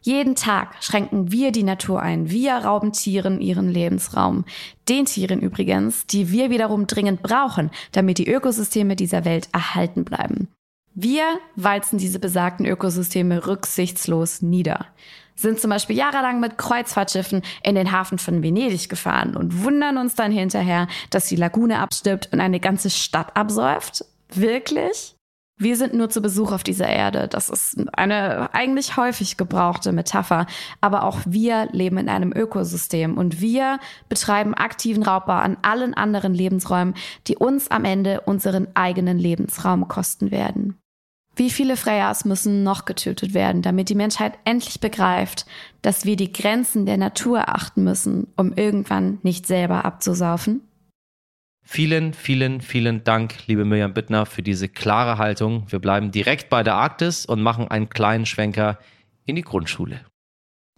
Jeden 0.00 0.34
Tag 0.34 0.76
schränken 0.80 1.32
wir 1.32 1.52
die 1.52 1.62
Natur 1.62 2.00
ein. 2.00 2.30
Wir 2.30 2.54
rauben 2.54 2.92
Tieren 2.92 3.40
ihren 3.40 3.68
Lebensraum. 3.68 4.44
Den 4.88 5.06
Tieren 5.06 5.40
übrigens, 5.40 6.06
die 6.06 6.30
wir 6.30 6.50
wiederum 6.50 6.86
dringend 6.86 7.22
brauchen, 7.22 7.70
damit 7.92 8.18
die 8.18 8.28
Ökosysteme 8.28 8.96
dieser 8.96 9.24
Welt 9.24 9.48
erhalten 9.52 10.04
bleiben. 10.04 10.48
Wir 10.94 11.38
walzen 11.54 11.98
diese 11.98 12.18
besagten 12.18 12.66
Ökosysteme 12.66 13.46
rücksichtslos 13.46 14.42
nieder. 14.42 14.86
Sind 15.36 15.60
zum 15.60 15.70
Beispiel 15.70 15.96
jahrelang 15.96 16.40
mit 16.40 16.58
Kreuzfahrtschiffen 16.58 17.42
in 17.62 17.76
den 17.76 17.92
Hafen 17.92 18.18
von 18.18 18.42
Venedig 18.42 18.88
gefahren 18.88 19.36
und 19.36 19.62
wundern 19.62 19.98
uns 19.98 20.16
dann 20.16 20.32
hinterher, 20.32 20.88
dass 21.10 21.26
die 21.28 21.36
Lagune 21.36 21.78
abstirbt 21.78 22.30
und 22.32 22.40
eine 22.40 22.58
ganze 22.58 22.90
Stadt 22.90 23.36
absäuft? 23.36 24.04
Wirklich? 24.30 25.14
Wir 25.60 25.76
sind 25.76 25.92
nur 25.92 26.08
zu 26.08 26.22
Besuch 26.22 26.52
auf 26.52 26.62
dieser 26.62 26.88
Erde. 26.88 27.26
Das 27.26 27.48
ist 27.48 27.76
eine 27.92 28.54
eigentlich 28.54 28.96
häufig 28.96 29.36
gebrauchte 29.36 29.90
Metapher. 29.90 30.46
Aber 30.80 31.02
auch 31.02 31.18
wir 31.26 31.68
leben 31.72 31.98
in 31.98 32.08
einem 32.08 32.32
Ökosystem 32.32 33.18
und 33.18 33.40
wir 33.40 33.80
betreiben 34.08 34.54
aktiven 34.54 35.02
Raubbau 35.02 35.32
an 35.32 35.56
allen 35.62 35.94
anderen 35.94 36.32
Lebensräumen, 36.32 36.94
die 37.26 37.36
uns 37.36 37.70
am 37.72 37.84
Ende 37.84 38.20
unseren 38.20 38.68
eigenen 38.74 39.18
Lebensraum 39.18 39.88
kosten 39.88 40.30
werden. 40.30 40.78
Wie 41.34 41.50
viele 41.50 41.76
Freyas 41.76 42.24
müssen 42.24 42.64
noch 42.64 42.84
getötet 42.84 43.34
werden, 43.34 43.62
damit 43.62 43.88
die 43.88 43.94
Menschheit 43.94 44.34
endlich 44.44 44.80
begreift, 44.80 45.46
dass 45.82 46.04
wir 46.04 46.16
die 46.16 46.32
Grenzen 46.32 46.84
der 46.84 46.96
Natur 46.96 47.48
achten 47.48 47.84
müssen, 47.84 48.26
um 48.36 48.52
irgendwann 48.52 49.18
nicht 49.22 49.46
selber 49.46 49.84
abzusaufen? 49.84 50.67
Vielen, 51.70 52.14
vielen, 52.14 52.62
vielen 52.62 53.04
Dank, 53.04 53.46
liebe 53.46 53.66
Mirjam 53.66 53.92
Bittner, 53.92 54.24
für 54.24 54.42
diese 54.42 54.70
klare 54.70 55.18
Haltung. 55.18 55.66
Wir 55.68 55.78
bleiben 55.80 56.10
direkt 56.10 56.48
bei 56.48 56.62
der 56.62 56.76
Arktis 56.76 57.26
und 57.26 57.42
machen 57.42 57.68
einen 57.68 57.90
kleinen 57.90 58.24
Schwenker 58.24 58.78
in 59.26 59.36
die 59.36 59.42
Grundschule. 59.42 60.00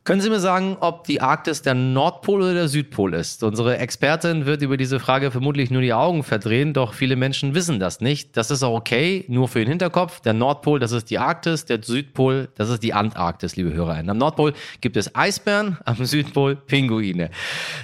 Können 0.02 0.22
Sie 0.22 0.30
mir 0.30 0.40
sagen, 0.40 0.78
ob 0.80 1.04
die 1.04 1.20
Arktis 1.20 1.60
der 1.60 1.74
Nordpol 1.74 2.40
oder 2.40 2.54
der 2.54 2.68
Südpol 2.68 3.12
ist? 3.12 3.42
Unsere 3.42 3.76
Expertin 3.76 4.46
wird 4.46 4.62
über 4.62 4.78
diese 4.78 4.98
Frage 4.98 5.30
vermutlich 5.30 5.70
nur 5.70 5.82
die 5.82 5.92
Augen 5.92 6.22
verdrehen, 6.22 6.72
doch 6.72 6.94
viele 6.94 7.16
Menschen 7.16 7.54
wissen 7.54 7.78
das 7.78 8.00
nicht. 8.00 8.34
Das 8.34 8.50
ist 8.50 8.62
auch 8.62 8.72
okay, 8.72 9.26
nur 9.28 9.46
für 9.46 9.58
den 9.58 9.68
Hinterkopf. 9.68 10.20
Der 10.20 10.32
Nordpol, 10.32 10.78
das 10.78 10.92
ist 10.92 11.10
die 11.10 11.18
Arktis, 11.18 11.66
der 11.66 11.82
Südpol, 11.82 12.48
das 12.54 12.70
ist 12.70 12.82
die 12.82 12.94
Antarktis, 12.94 13.56
liebe 13.56 13.74
HörerInnen. 13.74 14.08
Am 14.08 14.16
Nordpol 14.16 14.54
gibt 14.80 14.96
es 14.96 15.14
Eisbären, 15.14 15.76
am 15.84 16.02
Südpol 16.02 16.56
Pinguine. 16.56 17.28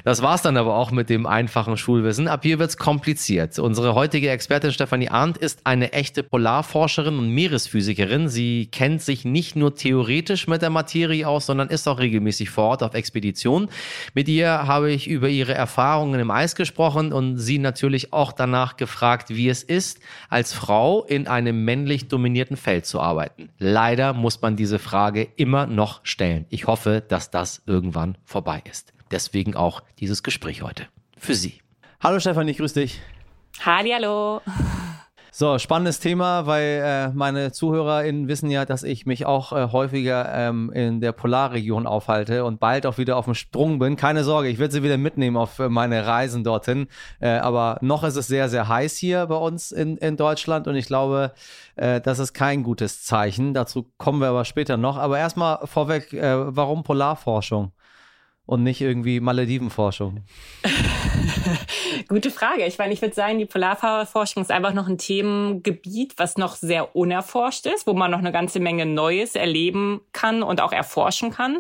Das 0.03 0.23
war's 0.23 0.41
dann 0.41 0.57
aber 0.57 0.75
auch 0.75 0.93
mit 0.93 1.11
dem 1.11 1.27
einfachen 1.27 1.77
Schulwissen. 1.77 2.29
Ab 2.29 2.45
hier 2.45 2.59
wird's 2.59 2.79
kompliziert. 2.79 3.59
Unsere 3.59 3.95
heutige 3.95 4.31
Expertin 4.31 4.73
Stefanie 4.73 5.11
Arndt 5.11 5.37
ist 5.37 5.61
eine 5.65 5.93
echte 5.93 6.23
Polarforscherin 6.23 7.19
und 7.19 7.29
Meeresphysikerin. 7.29 8.31
Sie 8.31 8.69
kennt 8.73 9.03
sich 9.03 9.27
nicht 9.27 9.55
nur 9.55 9.75
theoretisch 9.75 10.49
mit 10.49 10.63
der 10.63 10.71
Materie 10.71 11.29
aus, 11.29 11.45
sondern 11.45 11.69
ist 11.69 11.87
auch 11.87 12.06
regelmäßig 12.07 12.51
vor 12.51 12.65
Ort 12.65 12.83
auf 12.83 12.95
Expeditionen. 12.95 13.69
Mit 14.15 14.29
ihr 14.29 14.67
habe 14.67 14.91
ich 14.91 15.09
über 15.09 15.29
ihre 15.29 15.55
Erfahrungen 15.55 16.21
im 16.21 16.31
Eis 16.31 16.55
gesprochen 16.55 17.13
und 17.13 17.37
sie 17.37 17.59
natürlich 17.59 18.13
auch 18.13 18.33
danach 18.33 18.77
gefragt, 18.77 19.31
wie 19.31 19.49
es 19.49 19.63
ist, 19.63 20.01
als 20.29 20.53
Frau 20.53 21.05
in 21.05 21.27
einem 21.27 21.65
männlich 21.65 22.09
dominierten 22.09 22.57
Feld 22.57 22.87
zu 22.87 23.01
arbeiten. 23.01 23.51
Leider 23.59 24.13
muss 24.13 24.41
man 24.41 24.57
diese 24.57 24.79
Frage 24.79 25.29
immer 25.37 25.67
noch 25.67 26.01
stellen. 26.05 26.47
Ich 26.49 26.67
hoffe, 26.67 27.03
dass 27.07 27.31
das 27.31 27.63
irgendwann 27.67 28.17
vorbei 28.25 28.63
ist. 28.71 28.93
Deswegen 29.11 29.55
auch 29.55 29.83
dieses 29.99 30.23
Gespräch 30.23 30.63
heute. 30.63 30.87
Für 31.19 31.35
Sie. 31.35 31.61
Hallo 32.01 32.21
Stefan, 32.21 32.49
ich 32.49 32.59
grüße 32.59 32.81
dich. 32.81 33.01
Hallo. 33.65 34.43
So, 35.39 35.59
spannendes 35.59 36.01
Thema, 36.01 36.47
weil 36.47 36.81
äh, 36.83 37.09
meine 37.11 37.53
ZuhörerInnen 37.53 38.27
wissen 38.27 38.49
ja, 38.49 38.65
dass 38.65 38.83
ich 38.83 39.05
mich 39.05 39.27
auch 39.27 39.53
äh, 39.53 39.71
häufiger 39.71 40.33
ähm, 40.33 40.73
in 40.73 41.03
der 41.03 41.13
Polarregion 41.13 41.87
aufhalte 41.87 42.43
und 42.47 42.59
bald 42.59 42.87
auch 42.87 42.97
wieder 42.97 43.19
auf 43.19 43.27
dem 43.27 43.35
Sprung 43.35 43.79
bin. 43.79 43.97
Keine 43.97 44.25
Sorge, 44.25 44.49
ich 44.49 44.59
werde 44.59 44.73
sie 44.73 44.83
wieder 44.83 44.97
mitnehmen 44.97 45.37
auf 45.37 45.59
äh, 45.59 45.69
meine 45.69 46.07
Reisen 46.07 46.43
dorthin. 46.43 46.87
Äh, 47.21 47.37
aber 47.37 47.77
noch 47.83 48.03
ist 48.03 48.17
es 48.17 48.29
sehr, 48.29 48.49
sehr 48.49 48.67
heiß 48.67 48.97
hier 48.97 49.27
bei 49.27 49.35
uns 49.37 49.73
in, 49.73 49.99
in 49.99 50.17
Deutschland 50.17 50.69
und 50.69 50.75
ich 50.75 50.87
glaube, 50.87 51.33
äh, 51.75 52.01
das 52.01 52.19
ist 52.19 52.33
kein 52.33 52.63
gutes 52.63 53.05
Zeichen. 53.05 53.53
Dazu 53.53 53.93
kommen 53.99 54.23
wir 54.23 54.29
aber 54.29 54.47
später 54.47 54.79
noch. 54.79 54.97
Aber 54.97 55.19
erstmal 55.19 55.59
vorweg, 55.67 56.15
äh, 56.15 56.57
warum 56.57 56.83
Polarforschung? 56.83 57.73
Und 58.47 58.63
nicht 58.63 58.81
irgendwie 58.81 59.21
Maledivenforschung? 59.21 60.23
Gute 62.09 62.31
Frage. 62.31 62.65
Ich 62.65 62.79
meine, 62.79 62.93
ich 62.93 63.03
würde 63.03 63.15
sagen, 63.15 63.39
die 63.39 63.47
Polarforschung 63.47 64.43
ist 64.43 64.53
einfach 64.53 64.73
noch 64.73 64.87
ein 64.87 64.99
Themengebiet, 64.99 66.15
was 66.17 66.37
noch 66.37 66.55
sehr 66.55 66.95
unerforscht 66.95 67.67
ist, 67.67 67.87
wo 67.87 67.95
man 67.95 68.11
noch 68.11 68.21
eine 68.21 68.31
ganze 68.31 68.61
Menge 68.61 68.87
Neues 68.87 69.35
erleben 69.35 70.01
kann 70.13 70.43
und 70.45 70.61
auch 70.61 70.73
erforschen 70.73 71.33
kann. 71.33 71.59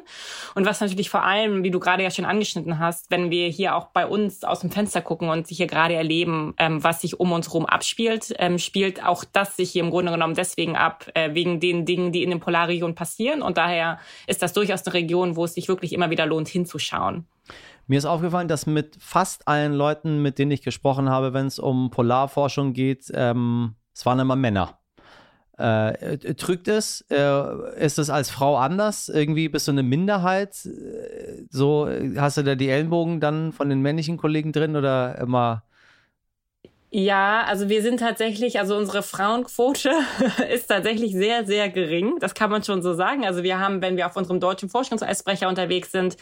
Und 0.55 0.65
was 0.65 0.81
natürlich 0.81 1.11
vor 1.11 1.25
allem, 1.25 1.65
wie 1.65 1.71
du 1.73 1.81
gerade 1.81 2.05
ja 2.05 2.11
schon 2.11 2.25
angeschnitten 2.25 2.79
hast, 2.79 3.11
wenn 3.11 3.31
wir 3.31 3.49
hier 3.49 3.75
auch 3.75 3.87
bei 3.87 4.07
uns 4.07 4.45
aus 4.45 4.61
dem 4.61 4.71
Fenster 4.71 5.01
gucken 5.01 5.29
und 5.29 5.49
sich 5.49 5.57
hier 5.57 5.67
gerade 5.67 5.95
erleben, 5.95 6.55
ähm, 6.59 6.85
was 6.85 7.01
sich 7.01 7.19
um 7.19 7.33
uns 7.33 7.49
herum 7.49 7.67
abspielt, 7.67 8.33
ähm, 8.39 8.59
spielt 8.59 9.05
auch 9.05 9.25
das 9.25 9.57
sich 9.57 9.73
hier 9.73 9.83
im 9.83 9.91
Grunde 9.91 10.13
genommen 10.13 10.35
deswegen 10.35 10.77
ab, 10.77 11.11
äh, 11.15 11.35
wegen 11.35 11.59
den 11.59 11.85
Dingen, 11.85 12.13
die 12.13 12.23
in 12.23 12.31
den 12.31 12.41
Polarregionen 12.41 12.95
passieren. 12.95 13.43
Und 13.43 13.57
daher 13.57 13.99
ist 14.29 14.43
das 14.43 14.53
durchaus 14.53 14.87
eine 14.87 14.95
Region, 14.95 15.35
wo 15.35 15.45
es 15.45 15.55
sich 15.55 15.67
wirklich 15.67 15.93
immer 15.93 16.11
wieder 16.11 16.27
lohnt, 16.27 16.47
hinzuschauen 16.47 16.76
anzuschauen. 16.77 17.27
Mir 17.87 17.99
ist 17.99 18.05
aufgefallen, 18.05 18.49
dass 18.49 18.67
mit 18.67 18.97
fast 18.99 19.47
allen 19.47 19.73
Leuten, 19.73 20.21
mit 20.21 20.39
denen 20.39 20.51
ich 20.51 20.63
gesprochen 20.63 21.09
habe, 21.09 21.33
wenn 21.33 21.47
es 21.47 21.59
um 21.59 21.91
Polarforschung 21.91 22.73
geht, 22.73 23.11
ähm, 23.15 23.77
es 23.95 24.05
waren 24.05 24.19
immer 24.19 24.37
Männer. 24.37 24.79
Äh, 25.57 26.35
trügt 26.35 26.69
es? 26.69 27.03
Äh, 27.11 27.79
ist 27.79 27.99
es 27.99 28.11
als 28.11 28.29
Frau 28.29 28.57
anders? 28.59 29.09
Irgendwie 29.09 29.49
bist 29.49 29.69
du 29.69 29.73
eine 29.73 29.85
Minderheit? 29.85 30.67
Äh, 30.67 31.45
so 31.49 31.89
hast 32.17 32.37
du 32.37 32.43
da 32.43 32.57
die 32.57 32.69
Ellenbogen 32.69 33.21
dann 33.21 33.53
von 33.53 33.71
den 33.71 33.81
männlichen 33.81 34.17
Kollegen 34.17 34.53
drin 34.53 34.77
oder 34.77 35.17
immer 35.19 35.63
ja, 36.91 37.43
also 37.45 37.69
wir 37.69 37.83
sind 37.83 37.99
tatsächlich, 37.99 38.61
also 38.61 38.77
unsere 38.77 39.03
Frauenquote 39.03 39.91
ist 40.55 40.69
tatsächlich 40.69 41.13
sehr, 41.13 41.45
sehr 41.45 41.69
gering. 41.69 42.19
Das 42.21 42.35
kann 42.35 42.51
man 42.51 42.63
schon 42.63 42.81
so 42.81 42.95
sagen. 42.95 43.27
Also 43.27 43.43
wir 43.43 43.59
haben, 43.59 43.83
wenn 43.83 43.97
wir 43.97 44.07
auf 44.07 44.17
unserem 44.17 44.39
deutschen 44.39 44.69
Forschungseisbrecher 44.69 45.49
unterwegs 45.49 45.91
sind, 45.91 46.17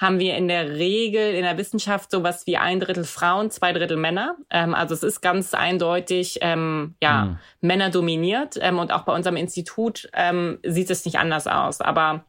haben 0.00 0.18
wir 0.18 0.36
in 0.36 0.48
der 0.48 0.70
Regel 0.70 1.34
in 1.34 1.42
der 1.42 1.58
Wissenschaft 1.58 2.10
sowas 2.10 2.46
wie 2.46 2.56
ein 2.56 2.80
Drittel 2.80 3.04
Frauen, 3.04 3.50
zwei 3.50 3.72
Drittel 3.72 3.98
Männer. 3.98 4.36
Ähm, 4.50 4.74
also 4.74 4.94
es 4.94 5.02
ist 5.02 5.20
ganz 5.20 5.52
eindeutig, 5.52 6.38
ähm, 6.40 6.94
ja, 7.02 7.26
mhm. 7.26 7.38
Männer 7.60 7.90
dominiert. 7.90 8.56
Ähm, 8.60 8.78
und 8.78 8.92
auch 8.92 9.02
bei 9.02 9.14
unserem 9.14 9.36
Institut 9.36 10.08
ähm, 10.14 10.58
sieht 10.62 10.90
es 10.90 11.04
nicht 11.04 11.18
anders 11.18 11.46
aus. 11.46 11.82
Aber 11.82 12.24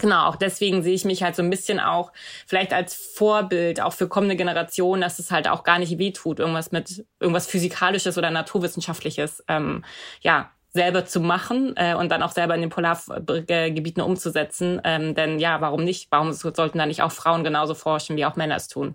Genau, 0.00 0.26
auch 0.26 0.36
deswegen 0.36 0.82
sehe 0.82 0.94
ich 0.94 1.04
mich 1.04 1.22
halt 1.22 1.36
so 1.36 1.42
ein 1.42 1.50
bisschen 1.50 1.78
auch 1.78 2.12
vielleicht 2.46 2.72
als 2.72 2.94
Vorbild 2.94 3.80
auch 3.80 3.92
für 3.92 4.08
kommende 4.08 4.36
Generationen, 4.36 5.02
dass 5.02 5.18
es 5.18 5.30
halt 5.30 5.48
auch 5.48 5.62
gar 5.62 5.78
nicht 5.78 5.98
wehtut, 5.98 6.38
irgendwas 6.38 6.72
mit 6.72 7.04
irgendwas 7.20 7.46
physikalisches 7.46 8.16
oder 8.16 8.30
naturwissenschaftliches, 8.30 9.44
ähm, 9.48 9.84
ja, 10.22 10.50
selber 10.72 11.04
zu 11.04 11.20
machen 11.20 11.74
äh, 11.76 11.94
und 11.94 12.10
dann 12.10 12.22
auch 12.22 12.30
selber 12.30 12.54
in 12.54 12.60
den 12.60 12.70
Polargebieten 12.70 14.02
umzusetzen. 14.02 14.80
Ähm, 14.84 15.14
denn 15.14 15.38
ja, 15.38 15.60
warum 15.60 15.84
nicht? 15.84 16.08
Warum 16.10 16.32
sollten 16.32 16.78
da 16.78 16.86
nicht 16.86 17.02
auch 17.02 17.12
Frauen 17.12 17.44
genauso 17.44 17.74
forschen, 17.74 18.16
wie 18.16 18.24
auch 18.24 18.36
Männer 18.36 18.56
es 18.56 18.68
tun? 18.68 18.94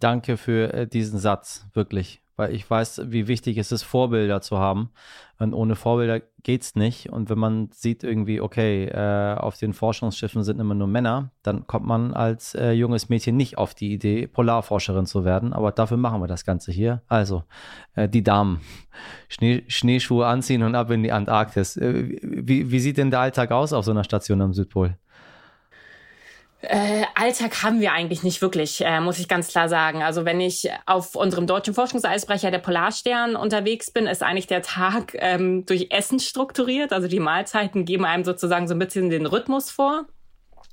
Danke 0.00 0.36
für 0.36 0.72
äh, 0.72 0.86
diesen 0.86 1.18
Satz, 1.18 1.66
wirklich 1.74 2.22
weil 2.38 2.54
ich 2.54 2.70
weiß, 2.70 3.02
wie 3.06 3.26
wichtig 3.26 3.58
es 3.58 3.72
ist, 3.72 3.82
Vorbilder 3.82 4.40
zu 4.40 4.58
haben. 4.58 4.90
Und 5.40 5.54
ohne 5.54 5.74
Vorbilder 5.74 6.20
geht's 6.42 6.76
nicht. 6.76 7.10
Und 7.10 7.30
wenn 7.30 7.38
man 7.38 7.68
sieht 7.72 8.04
irgendwie, 8.04 8.40
okay, 8.40 8.86
äh, 8.86 9.34
auf 9.36 9.56
den 9.56 9.72
Forschungsschiffen 9.72 10.44
sind 10.44 10.60
immer 10.60 10.74
nur 10.74 10.86
Männer, 10.86 11.32
dann 11.42 11.66
kommt 11.66 11.86
man 11.86 12.14
als 12.14 12.54
äh, 12.54 12.70
junges 12.70 13.08
Mädchen 13.08 13.36
nicht 13.36 13.58
auf 13.58 13.74
die 13.74 13.92
Idee, 13.92 14.28
Polarforscherin 14.28 15.06
zu 15.06 15.24
werden. 15.24 15.52
Aber 15.52 15.72
dafür 15.72 15.96
machen 15.96 16.20
wir 16.20 16.28
das 16.28 16.44
Ganze 16.44 16.70
hier. 16.70 17.02
Also, 17.08 17.42
äh, 17.94 18.08
die 18.08 18.22
Damen, 18.22 18.60
Schnee, 19.28 19.64
Schneeschuhe 19.66 20.26
anziehen 20.26 20.62
und 20.62 20.76
ab 20.76 20.90
in 20.90 21.02
die 21.02 21.12
Antarktis. 21.12 21.76
Äh, 21.76 22.18
wie, 22.22 22.70
wie 22.70 22.80
sieht 22.80 22.98
denn 22.98 23.10
der 23.10 23.20
Alltag 23.20 23.50
aus 23.50 23.72
auf 23.72 23.84
so 23.84 23.90
einer 23.90 24.04
Station 24.04 24.40
am 24.40 24.54
Südpol? 24.54 24.96
Äh, 26.60 27.04
Alltag 27.14 27.62
haben 27.62 27.80
wir 27.80 27.92
eigentlich 27.92 28.24
nicht 28.24 28.42
wirklich, 28.42 28.84
äh, 28.84 29.00
muss 29.00 29.20
ich 29.20 29.28
ganz 29.28 29.48
klar 29.48 29.68
sagen. 29.68 30.02
Also 30.02 30.24
wenn 30.24 30.40
ich 30.40 30.68
auf 30.86 31.14
unserem 31.14 31.46
deutschen 31.46 31.72
Forschungseisbrecher 31.72 32.50
der 32.50 32.58
Polarstern 32.58 33.36
unterwegs 33.36 33.92
bin, 33.92 34.06
ist 34.06 34.24
eigentlich 34.24 34.48
der 34.48 34.62
Tag 34.62 35.14
ähm, 35.14 35.66
durch 35.66 35.88
Essen 35.90 36.18
strukturiert. 36.18 36.92
Also 36.92 37.06
die 37.06 37.20
Mahlzeiten 37.20 37.84
geben 37.84 38.04
einem 38.04 38.24
sozusagen 38.24 38.66
so 38.66 38.74
ein 38.74 38.80
bisschen 38.80 39.08
den 39.08 39.26
Rhythmus 39.26 39.70
vor. 39.70 40.06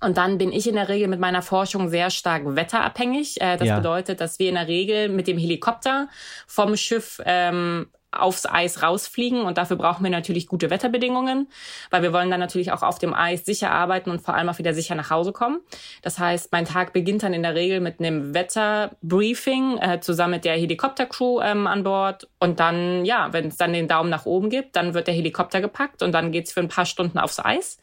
Und 0.01 0.17
dann 0.17 0.39
bin 0.39 0.51
ich 0.51 0.67
in 0.67 0.75
der 0.75 0.89
Regel 0.89 1.07
mit 1.07 1.19
meiner 1.19 1.41
Forschung 1.41 1.89
sehr 1.89 2.09
stark 2.09 2.43
wetterabhängig. 2.55 3.39
Äh, 3.39 3.57
das 3.57 3.67
ja. 3.67 3.77
bedeutet, 3.77 4.21
dass 4.21 4.39
wir 4.39 4.49
in 4.49 4.55
der 4.55 4.67
Regel 4.67 5.09
mit 5.09 5.27
dem 5.27 5.37
Helikopter 5.37 6.09
vom 6.47 6.75
Schiff 6.75 7.21
ähm, 7.25 7.87
aufs 8.15 8.45
Eis 8.45 8.81
rausfliegen 8.81 9.41
und 9.41 9.57
dafür 9.57 9.77
brauchen 9.77 10.03
wir 10.03 10.11
natürlich 10.11 10.47
gute 10.47 10.69
Wetterbedingungen, 10.69 11.47
weil 11.91 12.01
wir 12.01 12.13
wollen 12.13 12.29
dann 12.29 12.39
natürlich 12.39 12.71
auch 12.71 12.83
auf 12.83 12.99
dem 12.99 13.13
Eis 13.13 13.45
sicher 13.45 13.71
arbeiten 13.71 14.09
und 14.09 14.21
vor 14.21 14.35
allem 14.35 14.49
auch 14.49 14.57
wieder 14.57 14.73
sicher 14.73 14.95
nach 14.95 15.09
Hause 15.09 15.31
kommen. 15.31 15.59
Das 16.01 16.19
heißt, 16.19 16.51
mein 16.51 16.65
Tag 16.65 16.93
beginnt 16.93 17.23
dann 17.23 17.33
in 17.33 17.43
der 17.43 17.55
Regel 17.55 17.79
mit 17.79 17.99
einem 17.99 18.33
Wetterbriefing 18.33 19.77
äh, 19.79 19.99
zusammen 19.99 20.35
mit 20.35 20.45
der 20.45 20.55
Helikoptercrew 20.55 21.41
ähm, 21.41 21.67
an 21.67 21.83
Bord 21.83 22.27
und 22.39 22.59
dann, 22.59 23.05
ja, 23.05 23.31
wenn 23.31 23.47
es 23.47 23.57
dann 23.57 23.73
den 23.73 23.87
Daumen 23.87 24.09
nach 24.09 24.25
oben 24.25 24.49
gibt, 24.49 24.75
dann 24.75 24.93
wird 24.93 25.07
der 25.07 25.13
Helikopter 25.13 25.61
gepackt 25.61 26.01
und 26.01 26.11
dann 26.11 26.31
geht's 26.31 26.51
für 26.51 26.59
ein 26.59 26.67
paar 26.67 26.85
Stunden 26.85 27.17
aufs 27.17 27.39
Eis. 27.39 27.77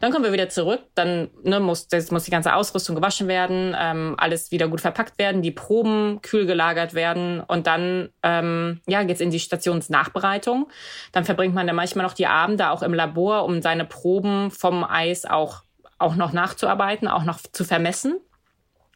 Dann 0.00 0.10
kommen 0.10 0.24
wir 0.24 0.32
wieder 0.32 0.48
zurück, 0.48 0.80
dann 0.94 1.30
ne, 1.42 1.60
muss, 1.60 1.88
das 1.88 2.10
muss 2.10 2.24
die 2.24 2.30
ganze 2.30 2.54
Ausrüstung 2.54 2.96
gewaschen 2.96 3.28
werden, 3.28 3.76
ähm, 3.78 4.14
alles 4.18 4.50
wieder 4.50 4.68
gut 4.68 4.80
verpackt 4.80 5.18
werden, 5.18 5.42
die 5.42 5.50
Proben 5.50 6.20
kühl 6.22 6.46
gelagert 6.46 6.94
werden 6.94 7.40
und 7.40 7.66
dann 7.66 8.10
ähm, 8.22 8.80
ja, 8.86 9.02
geht's 9.04 9.20
in 9.20 9.30
die 9.30 9.40
Station 9.40 9.61
Stationsnachbereitung. 9.62 10.68
Dann 11.12 11.24
verbringt 11.24 11.54
man 11.54 11.66
dann 11.66 11.76
manchmal 11.76 12.04
noch 12.04 12.14
die 12.14 12.26
Abende 12.26 12.70
auch 12.70 12.82
im 12.82 12.94
Labor, 12.94 13.44
um 13.44 13.62
seine 13.62 13.84
Proben 13.84 14.50
vom 14.50 14.84
Eis 14.84 15.24
auch, 15.24 15.62
auch 15.98 16.16
noch 16.16 16.32
nachzuarbeiten, 16.32 17.08
auch 17.08 17.24
noch 17.24 17.40
zu 17.40 17.64
vermessen. 17.64 18.18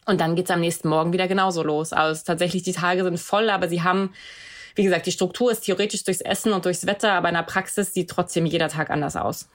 Und 0.06 0.20
dann 0.20 0.36
geht's 0.36 0.50
am 0.50 0.60
nächsten 0.60 0.88
Morgen 0.88 1.12
wieder 1.12 1.26
genauso 1.26 1.62
los. 1.62 1.92
Also 1.92 2.22
tatsächlich, 2.24 2.62
die 2.62 2.72
Tage 2.72 3.02
sind 3.02 3.18
voll, 3.18 3.50
aber 3.50 3.68
sie 3.68 3.82
haben, 3.82 4.12
wie 4.74 4.84
gesagt, 4.84 5.06
die 5.06 5.12
Struktur 5.12 5.50
ist 5.50 5.62
theoretisch 5.62 6.04
durchs 6.04 6.20
Essen 6.20 6.52
und 6.52 6.64
durchs 6.64 6.86
Wetter, 6.86 7.12
aber 7.12 7.28
in 7.28 7.34
der 7.34 7.42
Praxis 7.42 7.92
sieht 7.92 8.10
trotzdem 8.10 8.46
jeder 8.46 8.68
Tag 8.68 8.90
anders 8.90 9.16
aus. 9.16 9.48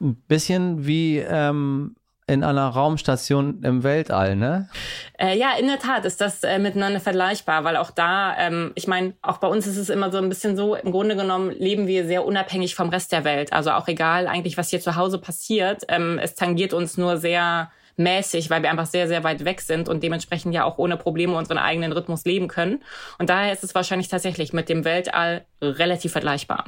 Ein 0.00 0.14
bisschen 0.28 0.86
wie 0.86 1.18
ähm, 1.18 1.96
in 2.28 2.42
einer 2.42 2.68
Raumstation 2.68 3.62
im 3.62 3.84
Weltall, 3.84 4.34
ne? 4.34 4.68
Äh, 5.16 5.38
ja, 5.38 5.50
in 5.58 5.68
der 5.68 5.78
Tat 5.78 6.04
ist 6.04 6.20
das 6.20 6.42
äh, 6.42 6.58
miteinander 6.58 6.98
vergleichbar, 6.98 7.62
weil 7.62 7.76
auch 7.76 7.92
da, 7.92 8.36
ähm, 8.36 8.72
ich 8.74 8.88
meine, 8.88 9.14
auch 9.22 9.38
bei 9.38 9.46
uns 9.46 9.66
ist 9.66 9.76
es 9.76 9.90
immer 9.90 10.10
so 10.10 10.18
ein 10.18 10.28
bisschen 10.28 10.56
so, 10.56 10.74
im 10.74 10.90
Grunde 10.90 11.14
genommen 11.14 11.50
leben 11.50 11.86
wir 11.86 12.04
sehr 12.04 12.24
unabhängig 12.24 12.74
vom 12.74 12.88
Rest 12.88 13.12
der 13.12 13.22
Welt. 13.22 13.52
Also 13.52 13.70
auch 13.70 13.86
egal 13.86 14.26
eigentlich, 14.26 14.58
was 14.58 14.70
hier 14.70 14.80
zu 14.80 14.96
Hause 14.96 15.18
passiert, 15.18 15.84
ähm, 15.88 16.18
es 16.20 16.34
tangiert 16.34 16.72
uns 16.72 16.98
nur 16.98 17.16
sehr 17.16 17.70
mäßig, 17.96 18.50
weil 18.50 18.62
wir 18.62 18.70
einfach 18.70 18.86
sehr, 18.86 19.06
sehr 19.06 19.22
weit 19.22 19.44
weg 19.44 19.60
sind 19.60 19.88
und 19.88 20.02
dementsprechend 20.02 20.52
ja 20.52 20.64
auch 20.64 20.78
ohne 20.78 20.96
Probleme 20.96 21.34
unseren 21.36 21.58
eigenen 21.58 21.92
Rhythmus 21.92 22.24
leben 22.24 22.48
können. 22.48 22.82
Und 23.18 23.30
daher 23.30 23.52
ist 23.52 23.64
es 23.64 23.74
wahrscheinlich 23.74 24.08
tatsächlich 24.08 24.52
mit 24.52 24.68
dem 24.68 24.84
Weltall 24.84 25.46
relativ 25.62 26.12
vergleichbar. 26.12 26.64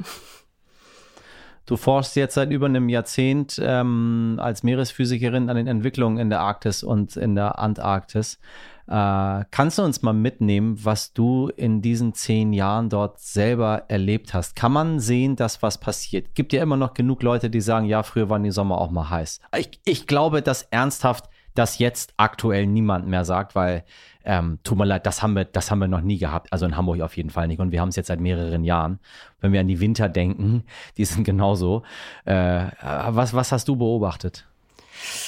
Du 1.69 1.77
forschst 1.77 2.15
jetzt 2.15 2.33
seit 2.33 2.49
über 2.49 2.65
einem 2.65 2.89
Jahrzehnt 2.89 3.61
ähm, 3.63 4.39
als 4.41 4.63
Meeresphysikerin 4.63 5.51
an 5.51 5.55
den 5.55 5.67
Entwicklungen 5.67 6.17
in 6.17 6.31
der 6.31 6.39
Arktis 6.39 6.81
und 6.81 7.15
in 7.15 7.35
der 7.35 7.59
Antarktis. 7.59 8.39
Äh, 8.87 9.43
kannst 9.51 9.77
du 9.77 9.83
uns 9.83 10.01
mal 10.01 10.13
mitnehmen, 10.13 10.83
was 10.83 11.13
du 11.13 11.49
in 11.55 11.83
diesen 11.83 12.15
zehn 12.15 12.53
Jahren 12.53 12.89
dort 12.89 13.19
selber 13.19 13.83
erlebt 13.87 14.33
hast? 14.33 14.55
Kann 14.55 14.71
man 14.71 14.99
sehen, 14.99 15.35
dass 15.35 15.61
was 15.61 15.77
passiert? 15.77 16.33
Gibt 16.33 16.53
ja 16.53 16.63
immer 16.63 16.75
noch 16.75 16.95
genug 16.95 17.21
Leute, 17.21 17.51
die 17.51 17.61
sagen, 17.61 17.85
ja, 17.85 18.01
früher 18.01 18.31
waren 18.31 18.41
die 18.41 18.49
Sommer 18.49 18.79
auch 18.81 18.89
mal 18.89 19.11
heiß. 19.11 19.39
Ich, 19.55 19.79
ich 19.85 20.07
glaube, 20.07 20.41
dass 20.41 20.63
ernsthaft 20.63 21.29
das 21.59 21.77
jetzt 21.77 22.13
aktuell 22.17 22.65
niemand 22.65 23.07
mehr 23.07 23.25
sagt, 23.25 23.53
weil 23.53 23.83
ähm, 24.25 24.59
tut 24.63 24.77
mir 24.77 24.85
leid, 24.85 25.05
das 25.05 25.21
haben 25.21 25.35
wir, 25.35 25.45
das 25.45 25.71
haben 25.71 25.79
wir 25.79 25.87
noch 25.87 26.01
nie 26.01 26.17
gehabt. 26.17 26.51
Also 26.51 26.65
in 26.65 26.77
Hamburg 26.77 27.01
auf 27.01 27.17
jeden 27.17 27.29
Fall 27.29 27.47
nicht. 27.47 27.59
Und 27.59 27.71
wir 27.71 27.81
haben 27.81 27.89
es 27.89 27.95
jetzt 27.95 28.07
seit 28.07 28.19
mehreren 28.19 28.63
Jahren. 28.63 28.99
Wenn 29.41 29.53
wir 29.53 29.59
an 29.59 29.67
die 29.67 29.79
Winter 29.79 30.09
denken, 30.09 30.63
die 30.97 31.05
sind 31.05 31.23
genauso. 31.23 31.83
Äh, 32.25 32.65
was, 33.09 33.33
was 33.33 33.51
hast 33.51 33.67
du 33.67 33.75
beobachtet? 33.75 34.45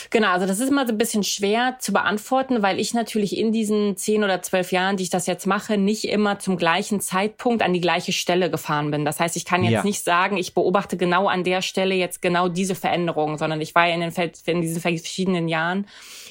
Genau, 0.10 0.30
also 0.30 0.46
das 0.46 0.60
ist 0.60 0.70
immer 0.70 0.86
so 0.86 0.94
ein 0.94 0.98
bisschen 0.98 1.24
schwer 1.24 1.78
zu 1.80 1.94
beantworten, 1.94 2.62
weil 2.62 2.80
ich 2.80 2.94
natürlich 2.94 3.38
in 3.38 3.52
diesen 3.52 3.96
zehn 3.96 4.24
oder 4.24 4.42
zwölf 4.42 4.72
Jahren, 4.72 4.98
die 4.98 5.04
ich 5.04 5.10
das 5.10 5.28
jetzt 5.28 5.48
mache, 5.48 5.78
nicht 5.78 6.06
immer 6.06 6.40
zum 6.40 6.58
gleichen 6.58 7.00
Zeitpunkt 7.00 7.64
an 7.64 7.74
die 7.74 7.82
gleiche 7.82 8.12
Stelle 8.12 8.50
gefahren 8.50 8.92
bin. 8.92 9.06
Das 9.06 9.20
heißt, 9.20 9.36
ich 9.38 9.46
kann 9.46 9.64
jetzt 9.64 9.72
ja. 9.72 9.84
nicht 9.84 10.04
sagen, 10.04 10.38
ich 10.38 10.54
beobachte 10.54 10.98
genau 10.98 11.28
an 11.28 11.44
der 11.44 11.62
Stelle 11.62 11.96
jetzt 11.96 12.22
genau 12.22 12.50
diese 12.50 12.76
Veränderung, 12.76 13.38
sondern 13.38 13.62
ich 13.62 13.74
war 13.74 13.88
ja 13.88 13.96
in, 13.96 14.02
den, 14.02 14.32
in 14.46 14.62
diesen 14.62 14.82
verschiedenen 14.82 15.48
Jahren 15.48 15.88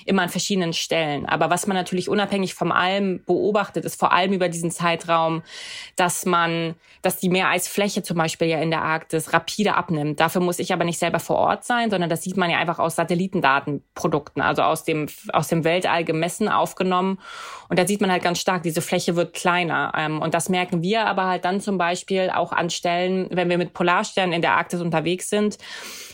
immer 0.06 0.22
an 0.22 0.28
verschiedenen 0.28 0.72
Stellen. 0.72 1.26
Aber 1.26 1.50
was 1.50 1.66
man 1.66 1.76
natürlich 1.76 2.08
unabhängig 2.08 2.54
vom 2.54 2.72
allem 2.72 3.22
beobachtet, 3.24 3.84
ist 3.84 3.98
vor 3.98 4.12
allem 4.12 4.32
über 4.32 4.48
diesen 4.48 4.70
Zeitraum, 4.70 5.42
dass 5.96 6.26
man, 6.26 6.74
dass 7.02 7.18
die 7.18 7.28
Meereisfläche 7.28 8.02
zum 8.02 8.16
Beispiel 8.16 8.48
ja 8.48 8.58
in 8.60 8.70
der 8.70 8.82
Arktis 8.82 9.32
rapide 9.32 9.74
abnimmt. 9.74 10.20
Dafür 10.20 10.40
muss 10.40 10.58
ich 10.58 10.72
aber 10.72 10.84
nicht 10.84 10.98
selber 10.98 11.20
vor 11.20 11.36
Ort 11.36 11.64
sein, 11.64 11.90
sondern 11.90 12.10
das 12.10 12.22
sieht 12.22 12.36
man 12.36 12.50
ja 12.50 12.58
einfach 12.58 12.78
aus 12.78 12.96
Satellitendatenprodukten, 12.96 14.42
also 14.42 14.62
aus 14.62 14.84
dem, 14.84 15.06
aus 15.32 15.48
dem 15.48 15.64
Weltall 15.64 16.04
gemessen, 16.04 16.48
aufgenommen. 16.48 17.18
Und 17.68 17.78
da 17.78 17.86
sieht 17.86 18.00
man 18.00 18.10
halt 18.10 18.22
ganz 18.22 18.40
stark, 18.40 18.62
diese 18.62 18.82
Fläche 18.82 19.16
wird 19.16 19.34
kleiner. 19.34 19.92
Ähm, 19.96 20.20
und 20.20 20.34
das 20.34 20.48
merken 20.48 20.82
wir 20.82 21.06
aber 21.06 21.26
halt 21.26 21.44
dann 21.44 21.60
zum 21.60 21.78
Beispiel 21.78 22.30
auch 22.30 22.52
an 22.52 22.70
Stellen, 22.70 23.28
wenn 23.30 23.48
wir 23.48 23.58
mit 23.58 23.72
Polarsternen 23.72 24.32
in 24.32 24.42
der 24.42 24.56
Arktis 24.56 24.80
unterwegs 24.80 25.30
sind, 25.30 25.58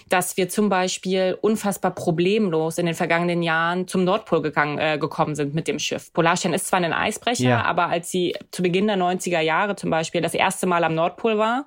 dass 0.08 0.36
wir 0.36 0.48
zum 0.48 0.68
Beispiel 0.68 1.36
unfassbar 1.40 1.90
problemlos 1.90 2.78
in 2.78 2.86
den 2.86 2.94
vergangenen 2.94 3.42
Jahren 3.42 3.88
zum 3.88 4.04
Nordpol 4.04 4.42
gegangen, 4.42 4.78
äh, 4.78 4.98
gekommen 4.98 5.34
sind 5.34 5.54
mit 5.54 5.68
dem 5.68 5.78
Schiff. 5.78 6.12
Polarstern 6.12 6.54
ist 6.54 6.66
zwar 6.68 6.80
ein 6.80 6.92
Eisbrecher, 6.92 7.44
ja. 7.48 7.62
aber 7.64 7.88
als 7.88 8.10
sie 8.10 8.34
zu 8.50 8.62
Beginn 8.62 8.86
der 8.86 8.96
90er 8.96 9.40
Jahre 9.40 9.76
zum 9.76 9.90
Beispiel 9.90 10.20
das 10.20 10.34
erste 10.34 10.66
Mal 10.66 10.84
am 10.84 10.94
Nordpol 10.94 11.38
war, 11.38 11.66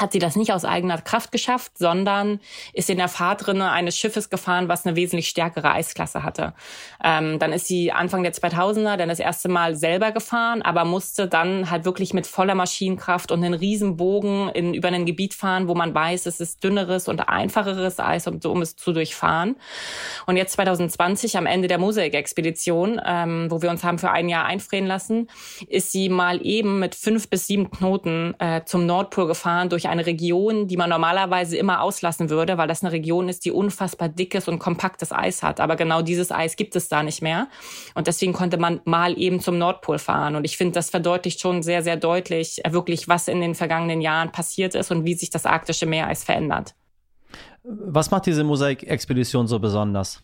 hat 0.00 0.12
sie 0.12 0.18
das 0.18 0.36
nicht 0.36 0.52
aus 0.52 0.64
eigener 0.64 0.98
Kraft 0.98 1.32
geschafft, 1.32 1.78
sondern 1.78 2.40
ist 2.72 2.90
in 2.90 2.98
der 2.98 3.08
Fahrtrinne 3.08 3.70
eines 3.70 3.98
Schiffes 3.98 4.30
gefahren, 4.30 4.68
was 4.68 4.86
eine 4.86 4.96
wesentlich 4.96 5.28
stärkere 5.28 5.72
Eisklasse 5.72 6.22
hatte. 6.22 6.54
Ähm, 7.02 7.38
dann 7.38 7.52
ist 7.52 7.66
sie 7.66 7.92
Anfang 7.92 8.22
der 8.22 8.32
2000er 8.32 8.96
dann 8.96 9.08
das 9.08 9.18
erste 9.18 9.48
Mal 9.48 9.76
selber 9.76 10.12
gefahren, 10.12 10.62
aber 10.62 10.84
musste 10.84 11.28
dann 11.28 11.70
halt 11.70 11.84
wirklich 11.84 12.14
mit 12.14 12.26
voller 12.26 12.54
Maschinenkraft 12.54 13.30
und 13.30 13.44
einen 13.44 13.54
riesen 13.54 13.96
Bogen 13.96 14.48
in, 14.50 14.74
über 14.74 14.88
ein 14.88 15.06
Gebiet 15.06 15.34
fahren, 15.34 15.68
wo 15.68 15.74
man 15.74 15.94
weiß, 15.94 16.26
es 16.26 16.40
ist 16.40 16.64
dünneres 16.64 17.08
und 17.08 17.28
einfacheres 17.28 18.00
Eis, 18.00 18.26
um, 18.26 18.40
um 18.44 18.62
es 18.62 18.76
zu 18.76 18.92
durchfahren. 18.92 19.56
Und 20.26 20.36
jetzt 20.36 20.52
2020, 20.52 21.36
am 21.36 21.46
Ende 21.46 21.68
der 21.68 21.78
Mosaik-Expedition, 21.78 23.00
ähm, 23.04 23.50
wo 23.50 23.62
wir 23.62 23.70
uns 23.70 23.84
haben 23.84 23.98
für 23.98 24.10
ein 24.10 24.28
Jahr 24.28 24.46
einfrieren 24.46 24.86
lassen, 24.86 25.28
ist 25.68 25.92
sie 25.92 26.08
mal 26.08 26.44
eben 26.44 26.78
mit 26.78 26.94
fünf 26.94 27.28
bis 27.28 27.46
sieben 27.46 27.70
Knoten 27.70 28.34
äh, 28.38 28.62
zum 28.64 28.86
Nordpol 28.86 29.26
gefahren 29.26 29.68
durch 29.68 29.89
eine 29.90 30.06
Region, 30.06 30.66
die 30.66 30.76
man 30.76 30.88
normalerweise 30.88 31.56
immer 31.56 31.82
auslassen 31.82 32.30
würde, 32.30 32.56
weil 32.56 32.68
das 32.68 32.82
eine 32.82 32.92
Region 32.92 33.28
ist, 33.28 33.44
die 33.44 33.50
unfassbar 33.50 34.08
dickes 34.08 34.48
und 34.48 34.58
kompaktes 34.58 35.12
Eis 35.12 35.42
hat. 35.42 35.60
Aber 35.60 35.76
genau 35.76 36.00
dieses 36.02 36.32
Eis 36.32 36.56
gibt 36.56 36.76
es 36.76 36.88
da 36.88 37.02
nicht 37.02 37.20
mehr. 37.20 37.48
Und 37.94 38.06
deswegen 38.06 38.32
konnte 38.32 38.56
man 38.56 38.80
mal 38.84 39.18
eben 39.18 39.40
zum 39.40 39.58
Nordpol 39.58 39.98
fahren. 39.98 40.36
Und 40.36 40.44
ich 40.44 40.56
finde, 40.56 40.74
das 40.74 40.90
verdeutlicht 40.90 41.40
schon 41.40 41.62
sehr, 41.62 41.82
sehr 41.82 41.96
deutlich 41.96 42.64
äh, 42.64 42.72
wirklich, 42.72 43.08
was 43.08 43.28
in 43.28 43.40
den 43.40 43.54
vergangenen 43.54 44.00
Jahren 44.00 44.32
passiert 44.32 44.74
ist 44.74 44.90
und 44.90 45.04
wie 45.04 45.14
sich 45.14 45.30
das 45.30 45.44
arktische 45.44 45.86
Meereis 45.86 46.24
verändert. 46.24 46.74
Was 47.62 48.10
macht 48.10 48.26
diese 48.26 48.42
Mosaik-Expedition 48.44 49.46
so 49.46 49.58
besonders? 49.58 50.22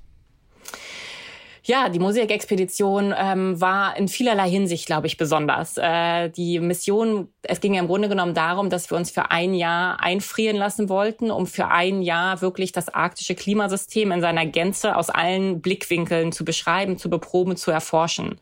Ja, 1.69 1.89
die 1.89 1.99
Mosaik-Expedition 1.99 3.13
ähm, 3.19 3.61
war 3.61 3.97
in 3.97 4.07
vielerlei 4.07 4.49
Hinsicht, 4.49 4.87
glaube 4.87 5.09
ich, 5.09 5.17
besonders. 5.17 5.77
Äh, 5.77 6.31
die 6.31 6.61
Mission, 6.61 7.27
es 7.43 7.61
ging 7.61 7.75
ja 7.75 7.81
im 7.81 7.89
Grunde 7.89 8.09
genommen 8.09 8.35
darum, 8.35 8.71
dass 8.71 8.89
wir 8.89 8.97
uns 8.97 9.11
für 9.11 9.33
ein 9.33 9.53
Jahr 9.53 10.01
einfrieren 10.01 10.57
lassen 10.57 10.89
wollten, 10.89 11.33
um 11.33 11.49
für 11.49 11.67
ein 11.67 12.03
Jahr 12.03 12.41
wirklich 12.41 12.71
das 12.71 12.89
arktische 12.89 13.35
Klimasystem 13.35 14.13
in 14.13 14.21
seiner 14.21 14.47
Gänze 14.47 14.95
aus 14.95 15.11
allen 15.11 15.61
Blickwinkeln 15.61 16.31
zu 16.31 16.45
beschreiben, 16.45 16.99
zu 16.99 17.11
beproben, 17.11 17.57
zu 17.57 17.73
erforschen. 17.73 18.39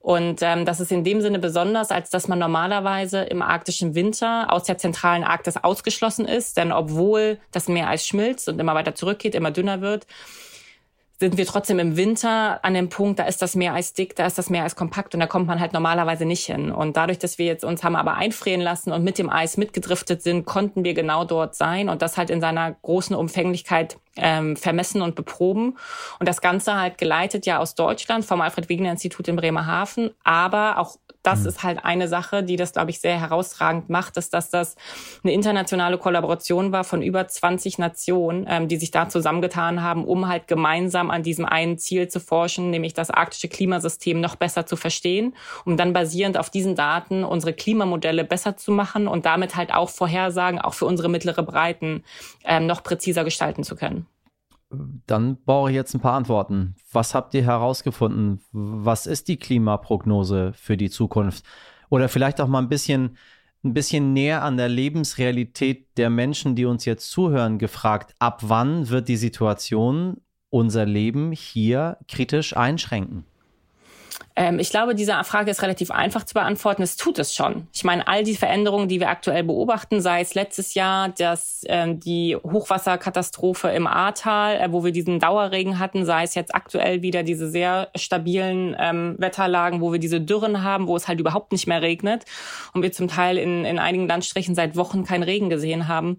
Und 0.00 0.42
ähm, 0.42 0.64
das 0.64 0.80
ist 0.80 0.90
in 0.90 1.04
dem 1.04 1.20
Sinne 1.20 1.38
besonders, 1.38 1.92
als 1.92 2.10
dass 2.10 2.26
man 2.26 2.40
normalerweise 2.40 3.22
im 3.22 3.42
arktischen 3.42 3.94
Winter 3.94 4.52
aus 4.52 4.64
der 4.64 4.76
zentralen 4.76 5.22
Arktis 5.22 5.56
ausgeschlossen 5.56 6.26
ist. 6.26 6.56
Denn 6.56 6.72
obwohl 6.72 7.38
das 7.52 7.68
Meer 7.68 7.88
Eis 7.90 8.08
schmilzt 8.08 8.48
und 8.48 8.58
immer 8.58 8.74
weiter 8.74 8.96
zurückgeht, 8.96 9.36
immer 9.36 9.52
dünner 9.52 9.80
wird, 9.82 10.08
sind 11.18 11.38
wir 11.38 11.46
trotzdem 11.46 11.78
im 11.78 11.96
Winter 11.96 12.62
an 12.62 12.74
dem 12.74 12.90
Punkt, 12.90 13.18
da 13.18 13.24
ist 13.24 13.40
das 13.40 13.54
Meer 13.54 13.72
Eis 13.72 13.94
dick, 13.94 14.14
da 14.16 14.26
ist 14.26 14.36
das 14.36 14.50
Meer 14.50 14.64
Eis 14.64 14.76
kompakt 14.76 15.14
und 15.14 15.20
da 15.20 15.26
kommt 15.26 15.46
man 15.46 15.60
halt 15.60 15.72
normalerweise 15.72 16.26
nicht 16.26 16.44
hin. 16.44 16.70
Und 16.70 16.96
dadurch, 16.96 17.18
dass 17.18 17.38
wir 17.38 17.46
jetzt 17.46 17.64
uns 17.64 17.82
haben 17.82 17.96
aber 17.96 18.14
einfrieren 18.14 18.60
lassen 18.60 18.92
und 18.92 19.02
mit 19.02 19.16
dem 19.16 19.30
Eis 19.30 19.56
mitgedriftet 19.56 20.22
sind, 20.22 20.44
konnten 20.44 20.84
wir 20.84 20.92
genau 20.92 21.24
dort 21.24 21.54
sein 21.54 21.88
und 21.88 22.02
das 22.02 22.18
halt 22.18 22.28
in 22.28 22.42
seiner 22.42 22.72
großen 22.82 23.16
Umfänglichkeit 23.16 23.96
ähm, 24.16 24.56
vermessen 24.56 25.00
und 25.00 25.14
beproben. 25.14 25.78
Und 26.18 26.28
das 26.28 26.42
Ganze 26.42 26.74
halt 26.74 26.98
geleitet 26.98 27.46
ja 27.46 27.58
aus 27.58 27.74
Deutschland 27.74 28.24
vom 28.26 28.42
Alfred-Wegener-Institut 28.42 29.28
in 29.28 29.36
Bremerhaven, 29.36 30.10
aber 30.22 30.78
auch 30.78 30.96
das 31.26 31.40
mhm. 31.40 31.48
ist 31.48 31.62
halt 31.62 31.84
eine 31.84 32.08
Sache, 32.08 32.42
die 32.42 32.56
das, 32.56 32.72
glaube 32.72 32.90
ich, 32.90 33.00
sehr 33.00 33.20
herausragend 33.20 33.88
macht, 33.88 34.16
ist, 34.16 34.32
dass 34.32 34.50
das 34.50 34.76
eine 35.24 35.32
internationale 35.32 35.98
Kollaboration 35.98 36.72
war 36.72 36.84
von 36.84 37.02
über 37.02 37.26
20 37.26 37.78
Nationen, 37.78 38.46
ähm, 38.48 38.68
die 38.68 38.76
sich 38.76 38.90
da 38.90 39.08
zusammengetan 39.08 39.82
haben, 39.82 40.04
um 40.04 40.28
halt 40.28 40.46
gemeinsam 40.46 41.10
an 41.10 41.22
diesem 41.22 41.44
einen 41.44 41.78
Ziel 41.78 42.08
zu 42.08 42.20
forschen, 42.20 42.70
nämlich 42.70 42.94
das 42.94 43.10
arktische 43.10 43.48
Klimasystem 43.48 44.20
noch 44.20 44.36
besser 44.36 44.66
zu 44.66 44.76
verstehen, 44.76 45.34
um 45.64 45.76
dann 45.76 45.92
basierend 45.92 46.38
auf 46.38 46.50
diesen 46.50 46.76
Daten 46.76 47.24
unsere 47.24 47.52
Klimamodelle 47.52 48.24
besser 48.24 48.56
zu 48.56 48.70
machen 48.70 49.08
und 49.08 49.26
damit 49.26 49.56
halt 49.56 49.74
auch 49.74 49.90
Vorhersagen, 49.90 50.60
auch 50.60 50.74
für 50.74 50.86
unsere 50.86 51.08
mittlere 51.08 51.42
Breiten, 51.42 52.04
ähm, 52.44 52.66
noch 52.66 52.82
präziser 52.82 53.24
gestalten 53.24 53.64
zu 53.64 53.74
können. 53.74 54.06
Dann 54.70 55.42
brauche 55.44 55.70
ich 55.70 55.76
jetzt 55.76 55.94
ein 55.94 56.00
paar 56.00 56.14
Antworten. 56.14 56.74
Was 56.92 57.14
habt 57.14 57.34
ihr 57.34 57.44
herausgefunden? 57.44 58.40
Was 58.52 59.06
ist 59.06 59.28
die 59.28 59.36
Klimaprognose 59.36 60.52
für 60.54 60.76
die 60.76 60.90
Zukunft? 60.90 61.44
Oder 61.88 62.08
vielleicht 62.08 62.40
auch 62.40 62.48
mal 62.48 62.58
ein 62.58 62.68
bisschen, 62.68 63.16
ein 63.64 63.74
bisschen 63.74 64.12
näher 64.12 64.42
an 64.42 64.56
der 64.56 64.68
Lebensrealität 64.68 65.96
der 65.96 66.10
Menschen, 66.10 66.56
die 66.56 66.64
uns 66.64 66.84
jetzt 66.84 67.10
zuhören, 67.10 67.58
gefragt. 67.58 68.14
Ab 68.18 68.40
wann 68.44 68.88
wird 68.88 69.08
die 69.08 69.16
Situation 69.16 70.20
unser 70.50 70.84
Leben 70.84 71.32
hier 71.32 71.98
kritisch 72.08 72.56
einschränken? 72.56 73.24
Ähm, 74.36 74.58
ich 74.58 74.70
glaube, 74.70 74.94
diese 74.94 75.12
Frage 75.24 75.50
ist 75.50 75.62
relativ 75.62 75.90
einfach 75.90 76.24
zu 76.24 76.34
beantworten. 76.34 76.82
Es 76.82 76.96
tut 76.96 77.18
es 77.18 77.34
schon. 77.34 77.66
Ich 77.72 77.84
meine, 77.84 78.06
all 78.06 78.22
die 78.22 78.36
Veränderungen, 78.36 78.86
die 78.86 79.00
wir 79.00 79.08
aktuell 79.08 79.42
beobachten, 79.42 80.02
sei 80.02 80.20
es 80.20 80.34
letztes 80.34 80.74
Jahr, 80.74 81.08
dass 81.08 81.62
ähm, 81.68 81.98
die 82.00 82.36
Hochwasserkatastrophe 82.36 83.68
im 83.68 83.86
Ahrtal, 83.86 84.56
äh, 84.56 84.72
wo 84.72 84.84
wir 84.84 84.92
diesen 84.92 85.18
Dauerregen 85.18 85.78
hatten, 85.78 86.04
sei 86.04 86.22
es 86.24 86.34
jetzt 86.34 86.54
aktuell 86.54 87.00
wieder 87.00 87.22
diese 87.22 87.48
sehr 87.48 87.88
stabilen 87.96 88.76
ähm, 88.78 89.16
Wetterlagen, 89.18 89.80
wo 89.80 89.90
wir 89.92 89.98
diese 89.98 90.20
Dürren 90.20 90.62
haben, 90.62 90.86
wo 90.86 90.96
es 90.96 91.08
halt 91.08 91.18
überhaupt 91.18 91.52
nicht 91.52 91.66
mehr 91.66 91.80
regnet 91.80 92.24
und 92.74 92.82
wir 92.82 92.92
zum 92.92 93.08
Teil 93.08 93.38
in, 93.38 93.64
in 93.64 93.78
einigen 93.78 94.06
Landstrichen 94.06 94.54
seit 94.54 94.76
Wochen 94.76 95.04
keinen 95.04 95.22
Regen 95.22 95.48
gesehen 95.48 95.88
haben. 95.88 96.18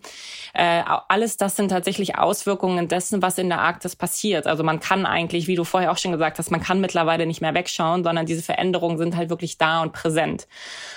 Äh, 0.53 0.81
alles 1.07 1.37
das 1.37 1.55
sind 1.55 1.69
tatsächlich 1.69 2.17
Auswirkungen 2.17 2.87
dessen, 2.87 3.21
was 3.21 3.37
in 3.37 3.49
der 3.49 3.61
Arktis 3.61 3.95
passiert. 3.95 4.47
Also 4.47 4.63
man 4.63 4.79
kann 4.79 5.05
eigentlich, 5.05 5.47
wie 5.47 5.55
du 5.55 5.63
vorher 5.63 5.91
auch 5.91 5.97
schon 5.97 6.11
gesagt 6.11 6.39
hast, 6.39 6.49
man 6.49 6.61
kann 6.61 6.81
mittlerweile 6.81 7.27
nicht 7.27 7.41
mehr 7.41 7.53
wegschauen, 7.53 8.06
sondern 8.07 8.25
diese 8.25 8.41
Veränderungen 8.41 8.97
sind 8.97 9.17
halt 9.17 9.29
wirklich 9.29 9.57
da 9.57 9.81
und 9.81 9.91
präsent. 9.91 10.47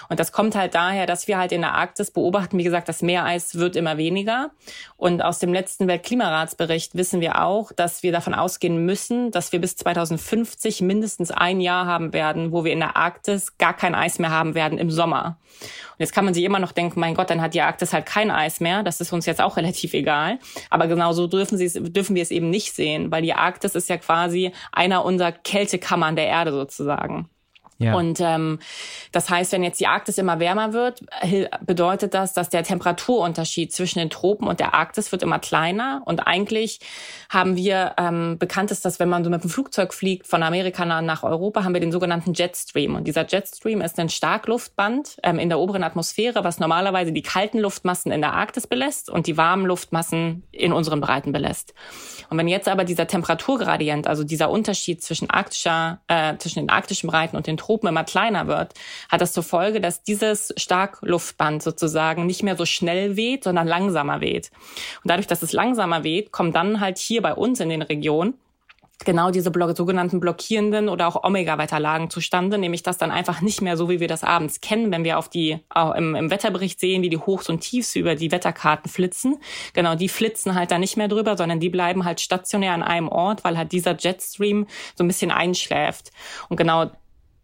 Und 0.09 0.21
das 0.21 0.31
kommt 0.31 0.55
halt 0.55 0.77
daher, 0.77 1.07
dass 1.07 1.27
wir 1.27 1.39
halt 1.39 1.51
in 1.51 1.63
der 1.63 1.75
Arktis 1.75 2.13
beobachten, 2.13 2.57
wie 2.57 2.63
gesagt, 2.63 2.89
das 2.89 3.03
Meereis 3.03 3.57
wird 3.57 3.75
immer 3.75 3.97
weniger. 3.97 4.53
Und 4.97 5.23
aus 5.23 5.41
dem 5.41 5.53
letzten 5.53 5.89
Weltklimaratsbericht 5.89 6.95
wissen 6.95 7.21
wir 7.21 7.43
auch, 7.43 7.73
dass 7.73 8.05
wir 8.05 8.13
davon 8.13 8.33
ausgehen 8.33 8.85
müssen, 8.85 9.33
dass 9.33 9.51
wir 9.51 9.61
bis 9.61 9.75
2050 9.75 10.83
mindestens 10.83 11.33
ein 11.33 11.61
Jahr 11.61 11.87
haben 11.87 12.13
werden, 12.13 12.53
wo 12.53 12.63
wir 12.63 12.73
in 12.73 12.79
der 12.79 12.97
Arktis 12.97 13.59
gar 13.59 13.75
kein 13.75 13.97
Eis 13.97 14.21
mehr 14.21 14.31
haben 14.31 14.55
werden 14.55 14.79
im 14.79 14.93
Sommer. 14.93 15.37
Und 16.01 16.01
jetzt 16.01 16.15
kann 16.15 16.25
man 16.25 16.33
sich 16.33 16.45
immer 16.45 16.61
noch 16.61 16.73
denken, 16.73 17.01
mein 17.01 17.15
Gott, 17.15 17.29
dann 17.29 17.43
hat 17.43 17.55
die 17.55 17.61
Arktis 17.61 17.93
halt 17.93 18.07
kein 18.07 18.31
Eis 18.31 18.61
mehr. 18.61 18.83
Das 18.83 19.01
ist 19.01 19.13
uns 19.13 19.27
jetzt 19.27 19.41
auch 19.41 19.57
relativ 19.57 19.95
egal. 19.95 20.39
Aber 20.71 20.87
genauso 20.87 21.27
dürfen, 21.27 21.59
sie 21.59 21.67
es, 21.67 21.75
dürfen 21.75 22.15
wir 22.15 22.23
es 22.23 22.31
eben 22.31 22.51
nicht 22.51 22.75
sehen, 22.75 23.11
weil 23.11 23.23
die 23.23 23.35
Arktis 23.35 23.75
ist 23.75 23.89
ja 23.89 23.99
quasi 23.99 24.53
einer 24.73 25.05
unserer 25.05 25.33
Kältekammern 25.33 26.17
der 26.17 26.27
Erde 26.27 26.53
sozusagen 26.53 27.00
sagen. 27.01 27.29
Ja. 27.81 27.95
Und 27.95 28.21
ähm, 28.21 28.59
das 29.11 29.31
heißt, 29.31 29.53
wenn 29.53 29.63
jetzt 29.63 29.81
die 29.81 29.87
Arktis 29.87 30.19
immer 30.19 30.39
wärmer 30.39 30.75
wird, 30.75 31.01
bedeutet 31.65 32.13
das, 32.13 32.35
dass 32.35 32.51
der 32.51 32.63
Temperaturunterschied 32.63 33.73
zwischen 33.73 34.01
den 34.01 34.11
Tropen 34.11 34.47
und 34.47 34.61
der 34.61 34.75
Arktis 34.75 35.13
wird 35.13 35.23
immer 35.23 35.39
kleiner. 35.39 36.03
Und 36.05 36.27
eigentlich 36.27 36.81
haben 37.31 37.57
wir, 37.57 37.95
ähm, 37.97 38.37
bekannt 38.39 38.71
ist 38.71 38.85
das, 38.85 39.01
wenn 39.01 39.09
man 39.09 39.25
so 39.25 39.31
mit 39.31 39.43
dem 39.43 39.49
Flugzeug 39.49 39.95
fliegt 39.95 40.27
von 40.27 40.43
Amerika 40.43 40.85
nach 40.85 41.23
Europa, 41.23 41.65
haben 41.65 41.73
wir 41.73 41.81
den 41.81 41.91
sogenannten 41.91 42.35
Jetstream. 42.35 42.97
Und 42.97 43.05
dieser 43.05 43.27
Jetstream 43.27 43.81
ist 43.81 43.99
ein 43.99 44.11
Starkluftband 44.11 45.17
ähm, 45.23 45.39
in 45.39 45.49
der 45.49 45.59
oberen 45.59 45.83
Atmosphäre, 45.83 46.45
was 46.45 46.61
normalerweise 46.61 47.13
die 47.13 47.23
kalten 47.23 47.61
Luftmassen 47.61 48.13
in 48.13 48.21
der 48.21 48.35
Arktis 48.35 48.67
belässt 48.67 49.09
und 49.09 49.27
die 49.27 49.39
warmen 49.39 49.65
Luftmassen 49.65 50.43
in 50.53 50.75
unseren 50.75 51.01
Breiten 51.01 51.33
belässt. 51.33 51.73
Und 52.29 52.37
wenn 52.37 52.47
jetzt 52.47 52.69
aber 52.69 52.85
dieser 52.85 53.07
Temperaturgradient, 53.07 54.07
also 54.07 54.23
dieser 54.23 54.51
Unterschied 54.51 55.03
zwischen 55.03 55.31
arktischer, 55.31 56.01
äh, 56.09 56.37
zwischen 56.37 56.59
den 56.59 56.69
arktischen 56.69 57.09
Breiten 57.09 57.37
und 57.37 57.47
den 57.47 57.57
Tropen, 57.57 57.70
Tropen 57.71 57.89
immer 57.89 58.03
kleiner 58.03 58.49
wird, 58.49 58.75
hat 59.09 59.21
das 59.21 59.33
zur 59.33 59.45
Folge, 59.45 59.81
dass 59.81 60.03
dieses 60.03 60.53
Starkluftband 60.57 61.63
sozusagen 61.63 62.27
nicht 62.27 62.43
mehr 62.43 62.57
so 62.57 62.67
schnell 62.67 63.17
weht, 63.17 63.45
sondern 63.45 63.69
langsamer 63.69 64.21
weht. 64.21 64.51
Und 65.05 65.11
dadurch, 65.11 65.29
dass 65.29 65.45
es 65.45 65.53
langsamer 65.53 66.03
weht, 66.03 66.33
kommen 66.33 66.53
dann 66.53 66.81
halt 66.81 66.99
hier 66.99 67.23
bei 67.23 67.33
uns 67.33 67.61
in 67.61 67.69
den 67.69 67.83
Regionen 67.83 68.35
genau 69.05 69.31
diese 69.31 69.51
Blo 69.51 69.73
sogenannten 69.75 70.21
blockierenden 70.21 70.89
oder 70.89 71.07
auch 71.09 71.23
Omega-Wetterlagen 71.25 72.11
zustande, 72.11 72.59
nämlich 72.59 72.83
dass 72.83 72.99
dann 72.99 73.11
einfach 73.11 73.41
nicht 73.41 73.63
mehr 73.63 73.77
so, 73.77 73.89
wie 73.89 74.01
wir 74.01 74.09
das 74.09 74.25
abends 74.25 74.61
kennen, 74.61 74.91
wenn 74.93 75.05
wir 75.05 75.19
auf 75.19 75.29
die 75.29 75.59
auch 75.69 75.95
im, 75.95 76.15
im 76.15 76.31
Wetterbericht 76.31 76.81
sehen, 76.81 77.03
wie 77.03 77.09
die 77.09 77.19
Hochs 77.19 77.49
und 77.49 77.61
Tiefs 77.61 77.97
über 77.97 78.15
die 78.15 78.33
Wetterkarten 78.33 78.91
flitzen. 78.91 79.39
Genau, 79.73 79.95
die 79.95 80.09
flitzen 80.09 80.55
halt 80.55 80.71
da 80.71 80.79
nicht 80.79 80.97
mehr 80.97 81.09
drüber, 81.09 81.37
sondern 81.37 81.61
die 81.61 81.71
bleiben 81.71 82.05
halt 82.05 82.21
stationär 82.21 82.73
an 82.73 82.83
einem 82.83 83.09
Ort, 83.09 83.45
weil 83.45 83.57
halt 83.57 83.73
dieser 83.73 83.97
Jetstream 83.97 84.67
so 84.95 85.05
ein 85.05 85.09
bisschen 85.09 85.31
einschläft. 85.31 86.11
Und 86.49 86.57
genau 86.57 86.91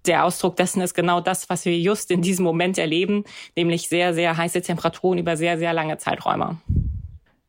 der 0.08 0.24
Ausdruck 0.24 0.56
dessen 0.56 0.80
ist 0.80 0.94
genau 0.94 1.20
das, 1.20 1.48
was 1.48 1.64
wir 1.64 1.78
just 1.78 2.10
in 2.10 2.22
diesem 2.22 2.44
Moment 2.44 2.78
erleben, 2.78 3.24
nämlich 3.56 3.88
sehr, 3.88 4.14
sehr 4.14 4.36
heiße 4.36 4.62
Temperaturen 4.62 5.18
über 5.18 5.36
sehr, 5.36 5.58
sehr 5.58 5.72
lange 5.72 5.98
Zeiträume. 5.98 6.56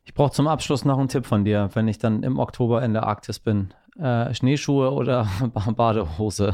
Ich 0.06 0.14
brauche 0.14 0.32
zum 0.32 0.48
Abschluss 0.48 0.86
noch 0.86 0.98
einen 0.98 1.10
Tipp 1.10 1.26
von 1.26 1.46
dir, 1.46 1.70
wenn 1.74 1.88
ich 1.88 2.00
dann 2.00 2.24
im 2.24 2.40
Oktober 2.40 2.84
in 2.84 2.94
der 2.94 3.04
Arktis 3.04 3.40
bin 3.40 3.74
äh, 4.00 4.34
Schneeschuhe 4.34 4.92
oder 4.92 5.28
Badehose? 5.76 6.54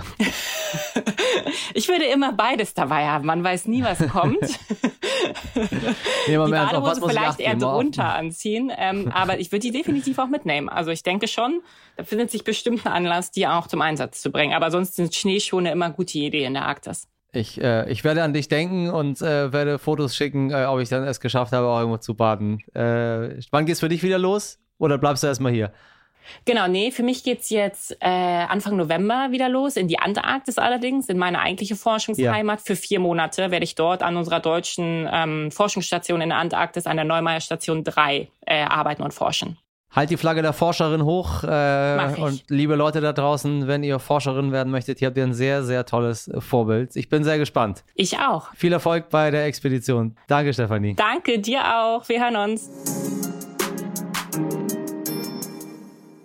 ich 1.73 1.87
würde 1.87 2.05
immer 2.05 2.33
beides 2.33 2.73
dabei 2.73 3.07
haben. 3.07 3.25
Man 3.25 3.43
weiß 3.43 3.67
nie, 3.67 3.83
was 3.83 3.99
kommt. 4.09 4.37
die 6.27 6.37
Badehose 6.37 7.01
vielleicht 7.07 7.39
eher 7.39 7.55
drunter 7.55 8.15
anziehen, 8.15 8.71
ähm, 8.75 9.11
aber 9.13 9.39
ich 9.39 9.51
würde 9.51 9.61
die 9.61 9.71
definitiv 9.71 10.19
auch 10.19 10.27
mitnehmen. 10.27 10.69
Also 10.69 10.91
ich 10.91 11.03
denke 11.03 11.27
schon, 11.27 11.61
da 11.97 12.03
findet 12.03 12.31
sich 12.31 12.43
bestimmt 12.43 12.85
ein 12.85 12.91
Anlass, 12.91 13.31
die 13.31 13.47
auch 13.47 13.67
zum 13.67 13.81
Einsatz 13.81 14.21
zu 14.21 14.31
bringen. 14.31 14.53
Aber 14.53 14.71
sonst 14.71 14.95
sind 14.95 15.13
Schneeschuhe 15.13 15.67
immer 15.69 15.85
eine 15.85 15.93
gute 15.93 16.17
Idee 16.17 16.45
in 16.45 16.53
der 16.53 16.65
Arktis. 16.65 17.07
Ich, 17.35 17.59
äh, 17.59 17.89
ich 17.89 18.03
werde 18.03 18.21
an 18.21 18.33
dich 18.33 18.47
denken 18.47 18.91
und 18.91 19.19
äh, 19.21 19.51
werde 19.51 19.79
Fotos 19.79 20.15
schicken, 20.15 20.51
äh, 20.51 20.65
ob 20.65 20.79
ich 20.79 20.89
dann 20.89 21.03
es 21.03 21.19
geschafft 21.19 21.51
habe, 21.51 21.67
auch 21.67 21.79
irgendwo 21.79 21.97
zu 21.97 22.13
baden. 22.13 22.59
Äh, 22.75 23.41
wann 23.49 23.65
geht's 23.65 23.79
für 23.79 23.89
dich 23.89 24.03
wieder 24.03 24.19
los? 24.19 24.59
Oder 24.77 24.99
bleibst 24.99 25.23
du 25.23 25.27
erstmal 25.27 25.51
hier? 25.51 25.71
Genau, 26.45 26.67
nee, 26.67 26.91
für 26.91 27.03
mich 27.03 27.23
geht's 27.23 27.49
jetzt 27.49 27.97
äh, 27.99 28.07
Anfang 28.07 28.75
November 28.75 29.27
wieder 29.31 29.49
los, 29.49 29.75
in 29.75 29.87
die 29.87 29.99
Antarktis 29.99 30.57
allerdings, 30.57 31.09
in 31.09 31.17
meine 31.17 31.39
eigentliche 31.39 31.75
Forschungsheimat. 31.75 32.59
Ja. 32.59 32.65
Für 32.65 32.75
vier 32.75 32.99
Monate 32.99 33.51
werde 33.51 33.63
ich 33.63 33.75
dort 33.75 34.03
an 34.03 34.17
unserer 34.17 34.39
deutschen 34.39 35.07
ähm, 35.11 35.51
Forschungsstation 35.51 36.21
in 36.21 36.29
der 36.29 36.37
Antarktis, 36.37 36.85
an 36.85 36.97
der 36.97 37.05
Neumeier 37.05 37.41
Station 37.41 37.83
3, 37.83 38.27
äh, 38.45 38.63
arbeiten 38.63 39.03
und 39.03 39.13
forschen. 39.13 39.57
Halt 39.95 40.09
die 40.09 40.17
Flagge 40.17 40.41
der 40.41 40.53
Forscherin 40.53 41.03
hoch. 41.03 41.43
Äh, 41.43 42.15
und 42.17 42.43
liebe 42.49 42.75
Leute 42.75 42.99
da 42.99 43.13
draußen, 43.13 43.67
wenn 43.67 43.83
ihr 43.83 43.99
Forscherin 43.99 44.51
werden 44.51 44.71
möchtet, 44.71 44.99
hier 44.99 45.07
habt 45.07 45.17
ihr 45.17 45.23
ein 45.23 45.35
sehr, 45.35 45.63
sehr 45.63 45.85
tolles 45.85 46.31
Vorbild. 46.39 46.95
Ich 46.95 47.09
bin 47.09 47.23
sehr 47.23 47.37
gespannt. 47.37 47.83
Ich 47.93 48.17
auch. 48.17 48.53
Viel 48.55 48.73
Erfolg 48.73 49.09
bei 49.09 49.29
der 49.29 49.45
Expedition. 49.45 50.17
Danke, 50.27 50.51
Stefanie. 50.51 50.95
Danke 50.95 51.37
dir 51.39 51.61
auch. 51.77 52.09
Wir 52.09 52.21
hören 52.21 52.35
uns. 52.37 53.52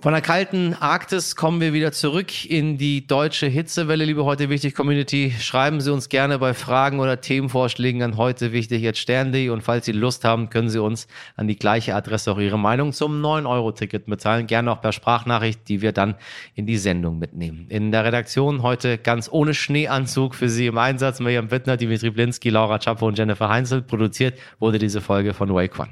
Von 0.08 0.14
der 0.14 0.22
kalten 0.22 0.72
Arktis 0.72 1.36
kommen 1.36 1.60
wir 1.60 1.74
wieder 1.74 1.92
zurück 1.92 2.46
in 2.46 2.78
die 2.78 3.06
deutsche 3.06 3.46
Hitzewelle, 3.46 4.06
liebe 4.06 4.24
heute 4.24 4.48
wichtig 4.48 4.74
Community. 4.74 5.34
Schreiben 5.38 5.82
Sie 5.82 5.92
uns 5.92 6.08
gerne 6.08 6.38
bei 6.38 6.54
Fragen 6.54 6.98
oder 6.98 7.20
Themenvorschlägen 7.20 8.02
an 8.02 8.16
heute 8.16 8.52
wichtig 8.52 8.80
jetzt 8.80 9.00
stern.de 9.00 9.50
und 9.50 9.60
falls 9.60 9.84
Sie 9.84 9.92
Lust 9.92 10.24
haben, 10.24 10.48
können 10.48 10.70
Sie 10.70 10.80
uns 10.80 11.08
an 11.36 11.46
die 11.46 11.58
gleiche 11.58 11.94
Adresse 11.94 12.32
auch 12.32 12.38
Ihre 12.38 12.58
Meinung 12.58 12.94
zum 12.94 13.22
9-Euro-Ticket 13.22 14.08
mitteilen. 14.08 14.46
Gerne 14.46 14.72
auch 14.72 14.80
per 14.80 14.92
Sprachnachricht, 14.92 15.68
die 15.68 15.82
wir 15.82 15.92
dann 15.92 16.14
in 16.54 16.64
die 16.64 16.78
Sendung 16.78 17.18
mitnehmen. 17.18 17.66
In 17.68 17.92
der 17.92 18.06
Redaktion 18.06 18.62
heute 18.62 18.96
ganz 18.96 19.28
ohne 19.30 19.52
Schneeanzug 19.52 20.34
für 20.34 20.48
Sie 20.48 20.68
im 20.68 20.78
Einsatz. 20.78 21.20
Miriam 21.20 21.50
Wittner, 21.50 21.76
Dimitri 21.76 22.08
Blinski, 22.08 22.48
Laura 22.48 22.78
Czapo 22.78 23.06
und 23.06 23.18
Jennifer 23.18 23.50
Heinzel. 23.50 23.82
Produziert 23.82 24.38
wurde 24.58 24.78
diese 24.78 25.02
Folge 25.02 25.34
von 25.34 25.52
Wake 25.52 25.78
One. 25.78 25.90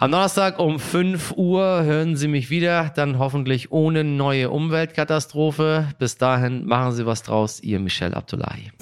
Am 0.00 0.12
Donnerstag 0.12 0.58
um 0.58 0.78
5 0.78 1.32
Uhr 1.36 1.82
hören 1.84 2.16
Sie 2.16 2.26
mich 2.26 2.48
wieder, 2.48 2.90
dann 2.96 3.18
hoffentlich 3.18 3.70
ohne 3.70 4.02
neue 4.02 4.48
Umweltkatastrophe. 4.48 5.88
Bis 5.98 6.16
dahin 6.16 6.64
machen 6.64 6.92
Sie 6.92 7.04
was 7.04 7.22
draus, 7.22 7.60
Ihr 7.60 7.80
Michel 7.80 8.14
Abdullahi. 8.14 8.72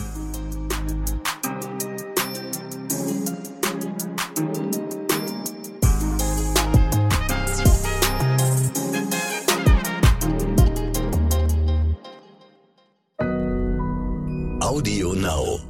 Audio 14.60 15.14
Now. 15.14 15.67